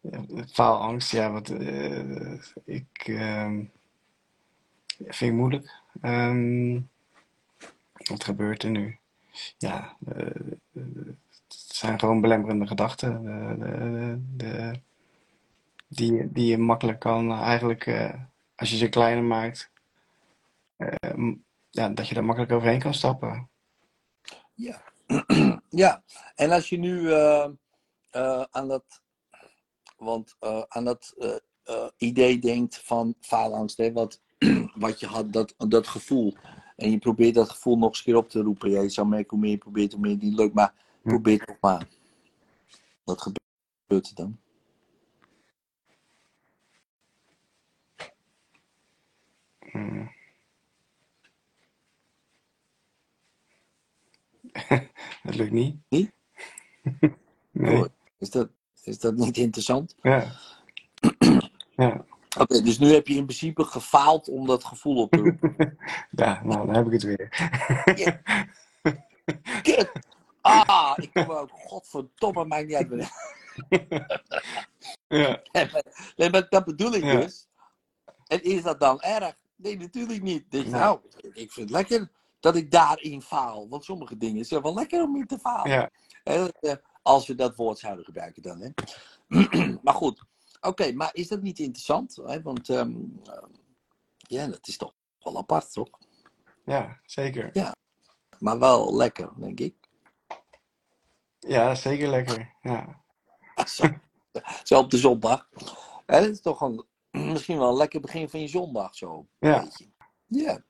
[0.00, 3.64] ja, faalangst, ja, wat, eh, ik ehm,
[4.98, 5.80] vind ik moeilijk.
[6.00, 6.80] Ehm,
[7.92, 8.98] wat gebeurt er nu?
[9.58, 10.26] Ja, eh,
[11.48, 13.22] het zijn gewoon belemmerende gedachten.
[13.58, 14.80] De, de,
[15.88, 18.14] die, die je makkelijk kan, eigenlijk, eh,
[18.56, 19.70] als je ze kleiner maakt,
[20.76, 23.48] eh, m- ja, dat je daar makkelijk overheen kan stappen.
[24.54, 24.82] Ja.
[25.70, 26.02] ja,
[26.34, 27.48] en als je nu eh,
[28.10, 29.02] eh, aan dat,
[29.96, 30.36] want,
[30.68, 31.14] aan dat
[31.96, 34.20] idee denkt van faalangst, hè, wat,
[34.74, 36.34] wat je had, dat, dat gevoel.
[36.76, 38.70] En je probeert dat gevoel nog eens een keer op te roepen.
[38.70, 40.54] Ja, je zou merken hoe meer je probeert, hoe meer het niet lukt.
[40.54, 41.88] Maar probeer het toch maar.
[43.04, 44.38] Wat gebeurt er dan?
[49.72, 50.10] Mm.
[55.22, 55.76] Het lukt niet.
[55.88, 56.12] Niet?
[57.50, 57.76] Nee.
[57.76, 57.86] Oh,
[58.18, 58.48] is, dat,
[58.82, 59.94] is dat niet interessant?
[60.02, 60.32] Ja.
[61.76, 62.04] Ja.
[62.38, 65.56] Oké, dus nu heb je in principe gefaald om dat gevoel op te roepen.
[66.10, 67.28] Ja, nou, dan heb ik het weer.
[69.62, 69.90] Kut!
[70.40, 73.10] Ah, ik kom ook, godverdomme, maakt niet uit.
[75.08, 75.42] Ja.
[76.16, 77.20] Nee, maar dat bedoel ik Ja.
[77.20, 77.48] dus.
[78.26, 79.34] En is dat dan erg?
[79.56, 80.50] Nee, natuurlijk niet.
[80.50, 80.64] Dus.
[80.64, 81.00] Nou,
[81.32, 82.10] ik vind het lekker
[82.40, 83.68] dat ik daarin faal.
[83.68, 85.70] Want sommige dingen zijn wel lekker om in te falen.
[85.70, 85.90] Ja.
[86.24, 86.72] Eh,
[87.02, 88.60] Als we dat woord zouden gebruiken dan.
[88.60, 88.70] Hè.
[89.82, 90.22] maar goed,
[90.60, 92.16] oké, maar is dat niet interessant?
[92.16, 92.42] Hè?
[92.42, 93.50] Want ehm, ehm,
[94.16, 95.98] ja, dat is toch wel apart, toch?
[96.64, 97.74] Ja, zeker.
[98.38, 99.74] Maar wel lekker, denk ik.
[101.38, 102.54] Ja, zeker lekker.
[102.60, 103.02] Ja.
[103.66, 103.84] Zo,
[104.64, 105.48] zo op de zondag.
[106.06, 106.84] Hè, dat is toch een,
[107.32, 109.26] misschien wel een lekker begin van je zondag zo.
[109.38, 109.68] Ja.
[110.26, 110.62] je.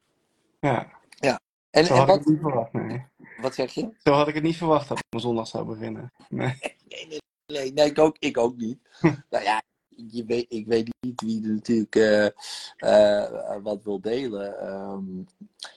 [0.60, 0.96] Ja.
[1.20, 1.40] Ja.
[1.70, 3.06] En, Zo en had ik wat, het niet verwacht, nee.
[3.40, 3.94] wat zeg je?
[3.98, 6.12] Zo had ik het niet verwacht dat mijn zondag zou beginnen.
[6.28, 6.58] Nee.
[6.88, 8.78] Nee, nee, nee, nee, ik, ook, ik ook niet.
[9.30, 9.62] nou ja,
[10.48, 12.26] ik weet niet wie er natuurlijk eh,
[12.76, 14.60] eh, wat wil delen.
[14.60, 15.04] ehm,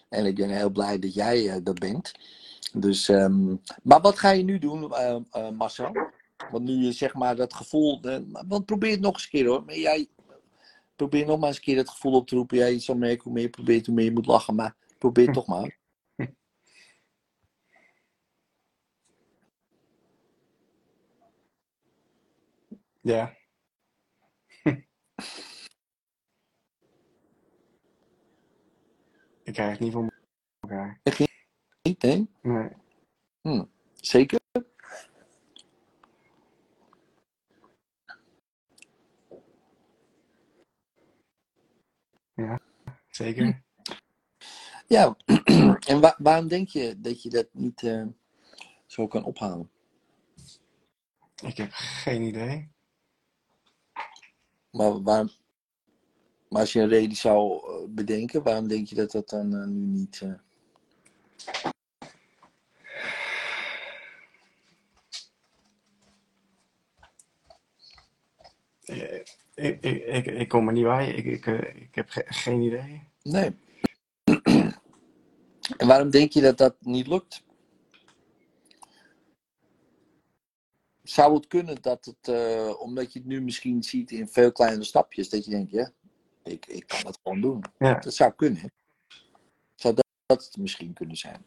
[0.10, 2.12] en ik ben heel blij dat jij eh, dat bent.
[2.74, 4.94] Dus, ehm, maar wat ga je nu doen,
[5.58, 5.92] Marcel?
[6.52, 8.02] Want nu je zeg maar dat gevoel.
[8.48, 9.64] want probeer het nog eens een keer hoor.
[9.66, 10.08] Maar jij,
[10.96, 12.58] probeer nog maar eens een keer dat gevoel op te roepen.
[12.58, 14.56] Ja, je zal merken hoe meer je probeert, hoe meer je moet lachen.
[14.56, 15.78] Maar probeer het toch maar.
[23.04, 23.41] Ja.
[29.44, 30.14] Ik krijg het niet voor
[30.60, 31.00] elkaar.
[31.82, 32.24] Niet, hè?
[32.42, 32.70] Nee.
[33.94, 34.40] Zeker?
[43.10, 43.64] Zeker.
[44.88, 45.16] Ja,
[45.92, 48.06] en wa- waarom denk je dat je dat niet eh,
[48.86, 49.72] zo kan ophalen?
[51.44, 52.72] Ik heb geen idee.
[54.72, 55.30] Maar, waarom,
[56.50, 59.68] maar als je een reden zou eh, bedenken, waarom denk je dat dat dan eh,
[59.68, 60.22] nu niet.
[60.22, 60.34] eh,
[69.56, 71.10] Ik, ik, ik, ik kom er niet bij.
[71.14, 71.46] Ik, ik,
[71.76, 73.08] ik heb ge- geen idee.
[73.24, 73.52] Nee.
[75.78, 77.44] en waarom denk je dat dat niet lukt?
[81.12, 84.84] Zou het kunnen dat het, eh, omdat je het nu misschien ziet in veel kleinere
[84.84, 85.92] stapjes, dat je denkt, ja,
[86.44, 87.64] ik, ik kan het gewoon doen.
[87.78, 88.00] Ja.
[88.00, 88.62] Dat zou kunnen.
[88.62, 88.68] hè?
[90.26, 91.46] het misschien kunnen zijn.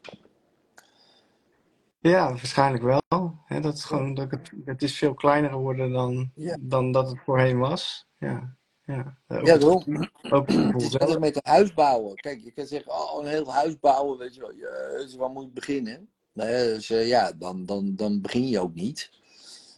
[1.99, 3.35] Ja, waarschijnlijk wel.
[3.45, 6.57] Hè, dat is gewoon, dat het, het is veel kleiner geworden dan, Ja.
[6.61, 8.07] dan dat het voorheen was.
[8.19, 9.19] Ja, ja.
[9.29, 9.83] Ook Ja, het daarom.
[9.83, 12.15] gevoel- ook het Het is met een huis bouwen.
[12.15, 14.55] Kijk, je kan zeggen, oh, een heel huis bouwen, weet je wel.
[14.55, 16.09] Jezus, waar moet ik beginnen?
[16.33, 19.11] Nee, dus, eh, ja, dan, dan, dan begin je ook niet.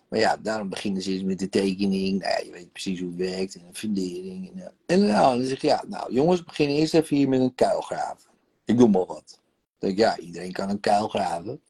[0.09, 2.23] Maar ja, daarom beginnen ze eens met de tekening.
[2.23, 3.55] Nou je weet precies hoe het werkt.
[3.55, 4.51] En de fundering.
[4.51, 7.41] En, eh, en nou, dan zeg je, ja, nou jongens, begin eerst even hier met
[7.41, 8.31] een kuil graven.
[8.65, 9.41] Ik doe maar wat.
[9.79, 11.61] Dan denk ik, ja, iedereen kan een kuil graven.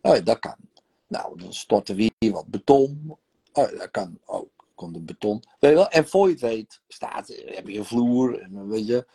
[0.00, 0.56] Oh ja, dat kan.
[1.08, 3.16] Nou, dan stort er weer wat beton.
[3.52, 4.48] Oh ja, dat kan ook.
[4.74, 5.42] Komt er beton.
[5.60, 5.88] Weet je wel?
[5.88, 8.40] En voor je het weet, staat, heb je een vloer.
[8.40, 9.06] En dan weet je,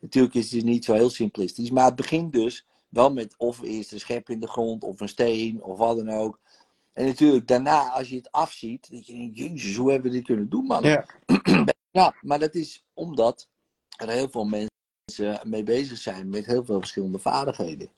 [0.00, 1.70] natuurlijk is het niet zo heel simplistisch.
[1.70, 5.08] Maar het begint dus wel met of eerst een schep in de grond, of een
[5.08, 6.40] steen, of wat dan ook.
[6.98, 10.26] En natuurlijk daarna, als je het afziet, dat je denkt, jezus, hoe hebben we dit
[10.26, 10.82] kunnen doen, man?
[10.82, 11.06] Ja,
[11.90, 13.48] Ja, maar dat is omdat
[13.96, 17.90] er heel veel mensen mee bezig zijn met heel veel verschillende vaardigheden.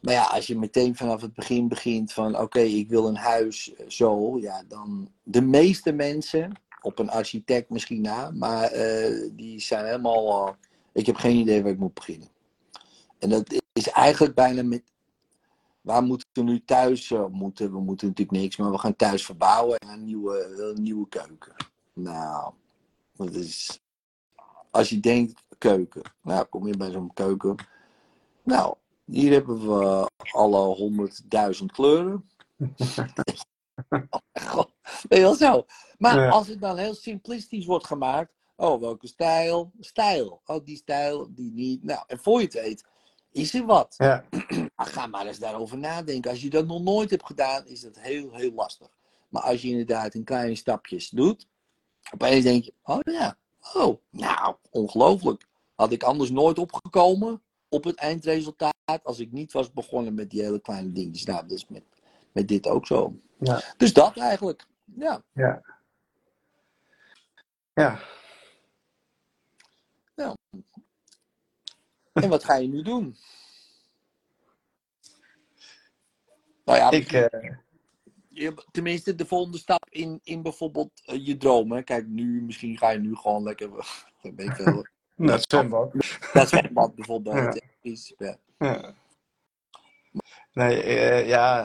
[0.00, 3.74] Maar ja, als je meteen vanaf het begin begint van oké, ik wil een huis
[3.74, 6.52] eh, zo, ja, dan de meeste mensen,
[6.82, 10.54] op een architect misschien na, maar eh, die zijn helemaal, eh,
[10.92, 12.28] ik heb geen idee waar ik moet beginnen.
[13.18, 14.82] En dat is eigenlijk bijna met,
[15.86, 19.78] waar moeten we nu thuis, moeten, we moeten natuurlijk niks, maar we gaan thuis verbouwen
[19.78, 21.54] en een nieuwe, een nieuwe keuken.
[21.92, 22.52] Nou,
[23.12, 23.80] dat is.
[24.70, 27.56] Als je denkt keuken, nou kom je bij zo'n keuken.
[28.42, 28.74] Nou,
[29.04, 32.28] hier hebben we alle honderdduizend kleuren.
[34.32, 34.72] God,
[35.08, 35.66] weet je wel zo.
[35.98, 36.28] Maar Ja.
[36.28, 38.32] als het dan heel simplistisch wordt gemaakt.
[38.56, 39.72] Oh, welke stijl?
[39.80, 40.40] Stijl.
[40.44, 41.82] Oh, die stijl, die niet.
[41.82, 42.84] Nou, en voor je het weet,
[43.36, 43.94] is er wat.
[43.98, 44.24] ja,
[44.76, 46.30] Maar ga maar eens daarover nadenken.
[46.30, 48.88] Als je dat nog nooit hebt gedaan, is dat heel, heel lastig.
[49.28, 51.48] Maar als je inderdaad in kleine stapjes doet,
[52.12, 53.36] opeens denk je, oh ja,
[53.74, 55.46] oh, nou, ongelooflijk.
[55.74, 60.42] Had ik anders nooit opgekomen op het eindresultaat als ik niet was begonnen met die
[60.42, 61.24] hele kleine dingetjes.
[61.24, 61.84] Nou, dat is met,
[62.32, 63.20] met dit ook zo.
[63.38, 63.62] Ja.
[63.76, 64.66] Dus dat eigenlijk.
[64.84, 65.62] Ja, ja.
[67.74, 68.00] Ja,
[72.22, 73.16] en wat ga je nu doen?
[76.64, 77.50] Nou ja, ik, eh,
[78.28, 81.84] Je- tenminste, de volgende stap in, in bijvoorbeeld eh, je dromen.
[81.84, 83.68] Kijk, nu, misschien ga je nu gewoon lekker.
[84.22, 85.92] ik veel, naar het zwembad.
[86.32, 87.36] dat zwembad bijvoorbeeld.
[87.36, 87.52] Ja.
[87.52, 87.60] Ja.
[87.80, 88.14] Is.
[90.52, 91.64] Nee, eh, ja,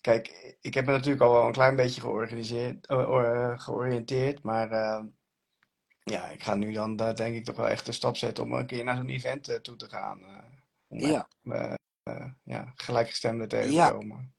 [0.00, 2.86] kijk, ik heb me natuurlijk al wel een klein beetje georganiseerd,
[3.60, 4.68] georiënteerd, maar
[6.10, 8.52] ja, ik ga nu dan eh, denk ik toch wel echt een stap zetten om
[8.52, 10.20] een keer naar zo'n event eh, toe te gaan.
[10.20, 10.36] eh,
[10.88, 11.28] om Ja.
[12.44, 13.86] ja, gelijkgestemden tegen Ja.
[13.88, 14.34] te komen.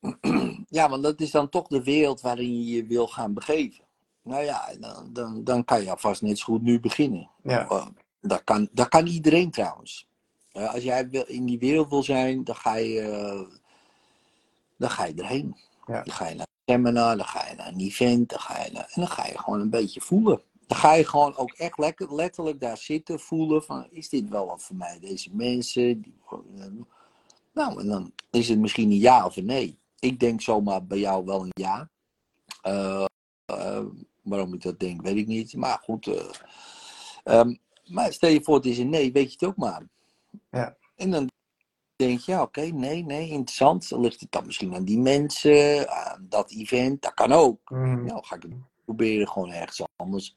[0.68, 3.84] ja, want dat is dan toch de wereld waarin je je wil gaan begeven.
[4.22, 7.30] Nou ja, dan, dan, dan kan je alvast net zo goed nu beginnen.
[7.42, 7.86] Ja, Eh,
[8.20, 10.08] dat, kan, dat kan iedereen trouwens.
[10.52, 13.46] Als jij wil- in die wereld wil zijn, dan ga je,
[14.76, 15.56] dan ga je erheen.
[15.86, 16.02] Ja.
[16.02, 18.72] Dan ga je naar een seminar, dan ga je naar een event, dan ga je
[18.72, 20.42] naar, en dan ga je gewoon een beetje voelen.
[20.70, 24.46] Dan ga je gewoon ook echt lekker, letterlijk daar zitten, voelen van, is dit wel
[24.46, 24.98] wat voor mij?
[24.98, 26.14] Deze mensen, die,
[27.52, 29.78] nou, en dan is het misschien een ja of een nee.
[29.98, 31.90] Ik denk zomaar bij jou wel een ja.
[32.62, 33.04] Eh,
[33.44, 33.84] eh,
[34.22, 35.54] waarom ik dat denk, weet ik niet.
[35.54, 36.06] Maar goed.
[36.06, 36.30] eh,
[37.24, 37.54] ehm,
[37.84, 39.82] maar stel je voor, het is een nee, weet je het ook maar.
[40.50, 40.76] Ja.
[40.96, 41.28] En dan
[41.96, 43.88] denk je, ja, oké, nee, nee, interessant.
[43.88, 47.02] Dan ligt het dan misschien aan die mensen, aan dat event.
[47.02, 47.70] Dat kan ook.
[47.70, 48.06] Mhm.
[48.06, 48.52] Ja, dan ga ik het
[48.84, 50.34] proberen gewoon ergens anders.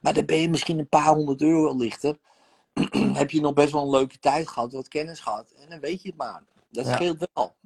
[0.00, 2.18] Maar dan ben je misschien een paar honderd euro lichter.
[3.20, 5.50] Heb je nog best wel een leuke tijd gehad, wat kennis gehad.
[5.50, 6.42] En dan weet je het maar.
[6.68, 6.94] Dat Ja.
[6.94, 7.54] scheelt wel.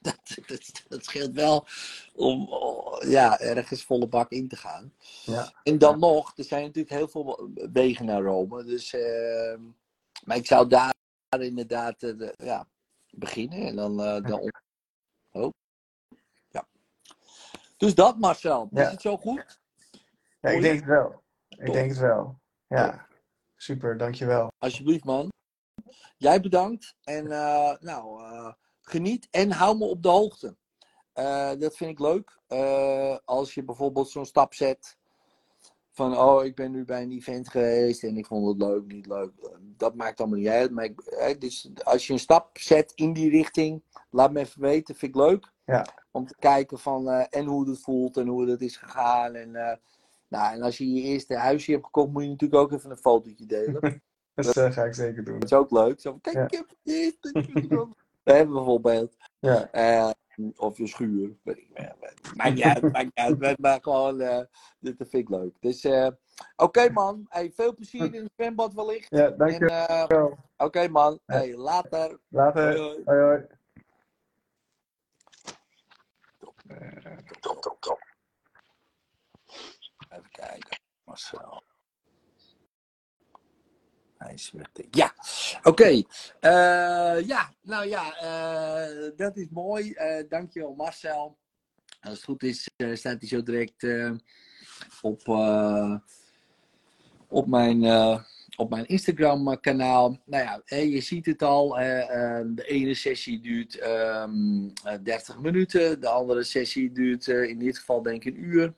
[0.00, 0.16] Dat,
[0.46, 1.66] dat, dat scheelt wel
[2.14, 4.92] om oh, ja, ergens volle bak in te gaan.
[5.24, 5.52] Ja.
[5.62, 8.64] En dan nog, er zijn natuurlijk heel veel wegen naar Rome.
[8.64, 9.60] Dus, ehm,
[10.24, 10.94] maar ik zou daar
[11.38, 12.66] inderdaad eh, de- ja,
[13.10, 13.58] beginnen.
[13.66, 14.52] En dan, eh, dan
[15.32, 15.50] oh.
[16.48, 16.66] ja.
[17.76, 19.60] Dus dat Marcel, is het zo goed?
[20.40, 21.22] Ja, ik denk het wel.
[21.58, 21.74] Ik Top.
[21.74, 22.38] denk het wel.
[22.66, 23.06] Ja,
[23.56, 24.52] super, dankjewel.
[24.58, 25.28] Alsjeblieft man.
[26.16, 26.96] Jij bedankt.
[27.04, 30.56] En eh, nou, eh, geniet en hou me op de hoogte.
[31.12, 32.38] Eh, dat vind ik leuk.
[33.24, 34.96] Als je bijvoorbeeld zo'n stap zet.
[35.90, 39.06] Van, oh, ik ben nu bij een event geweest en ik vond het leuk, niet
[39.06, 39.32] leuk.
[39.60, 40.70] Dat maakt allemaal niet uit.
[40.70, 44.94] Maar ik, dus als je een stap zet in die richting, laat me even weten,
[44.94, 45.52] vind ik leuk.
[45.64, 45.86] Ja.
[46.10, 49.34] Om te kijken van, en hoe het voelt en hoe het is gegaan.
[49.34, 49.80] En,
[50.36, 52.96] nou, en als je je eerste huisje hebt gekocht, moet je natuurlijk ook even een
[52.96, 53.80] fotootje delen.
[54.34, 55.38] Dat eh, ga ik zeker doen.
[55.38, 56.00] Dat is ook leuk.
[56.00, 56.44] Zo, van, kijk, Ja.
[56.44, 57.32] ik heb het eerste
[58.24, 59.16] hebben bijvoorbeeld.
[59.38, 60.10] Ja, Eh,
[60.56, 61.36] of je schuur.
[61.42, 61.68] Weet ik,
[62.36, 63.38] maakt niet uit, maakt niet uit.
[63.38, 64.40] Maar, maar gewoon, eh,
[64.80, 65.56] dit dat vind ik leuk.
[65.60, 66.08] Dus, eh,
[66.56, 69.06] Oké man, hey, veel plezier in het zwembad wellicht.
[69.10, 70.06] Ja, En, dankjewel.
[70.08, 70.24] eh,
[70.56, 72.20] Oké man, hey, later.
[72.28, 72.62] Later.
[72.76, 73.02] Hoi, hoi.
[73.04, 73.46] Hoi, hoi.
[77.40, 78.05] Top, top, top.
[80.08, 80.78] Even kijken.
[81.04, 81.62] Marcel.
[84.18, 84.66] Hij is weg.
[84.90, 85.14] Ja,
[85.62, 86.02] oké.
[86.40, 89.92] Eh, ja, nou ja, eh, dat is mooi.
[89.92, 91.38] Eh dankjewel Marcel.
[92.00, 93.86] Als het goed is, staat hij zo direct
[95.02, 95.28] op,
[97.28, 97.82] op mijn,
[98.56, 100.20] op mijn Instagram kanaal.
[100.24, 101.78] Nou ja, je ziet het al.
[101.78, 106.00] eh, eh, de ene sessie duurt ehm, eh, 30 minuten.
[106.00, 108.74] De andere sessie duurt in dit geval denk ik een uur.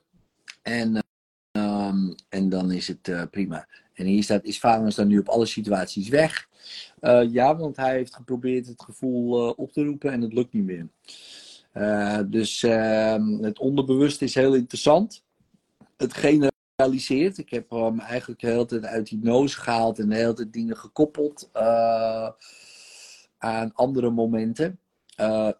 [0.61, 1.03] En,
[2.29, 3.67] en dan is het eh, prima.
[3.93, 6.47] En hier staat, is Vanus dan nu op alle situaties weg?
[6.99, 10.53] Eh, ja, want hij heeft geprobeerd het gevoel eh, op te roepen en het lukt
[10.53, 10.87] niet meer.
[12.25, 15.23] Dus ehm, het onderbewust is heel interessant.
[15.97, 17.37] Het generaliseert.
[17.37, 20.77] Ik heb hem eigenlijk de hele tijd uit hypnose gehaald en de hele tijd dingen
[20.77, 21.49] gekoppeld
[23.37, 24.79] aan andere momenten.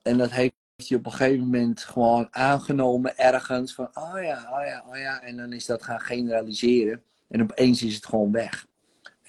[0.02, 0.54] En dat heeft
[0.88, 5.22] hij op een gegeven moment gewoon aangenomen ergens van, oh ja, oh ja, oh ja.
[5.22, 7.04] En dan is dat gaan generaliseren.
[7.28, 8.68] En opeens is het gewoon weg.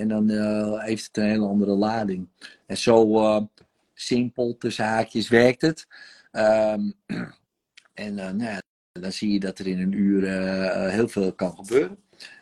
[0.01, 2.28] En dan eh, heeft het een hele andere lading.
[2.66, 3.42] En zo eh,
[3.94, 5.86] simpel, tussen haakjes, werkt het.
[6.30, 6.90] Ehm,
[8.05, 10.28] en eh, nou ja, dan zie je dat er in een uur
[10.90, 11.98] heel veel kan gebeuren.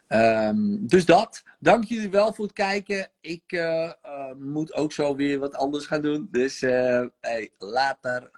[0.07, 1.43] Ehm, dus dat.
[1.59, 3.09] Dank jullie wel voor het kijken.
[3.21, 3.63] Ik
[4.39, 6.29] moet ook zo weer wat anders gaan doen.
[6.31, 8.31] Dus hey, later.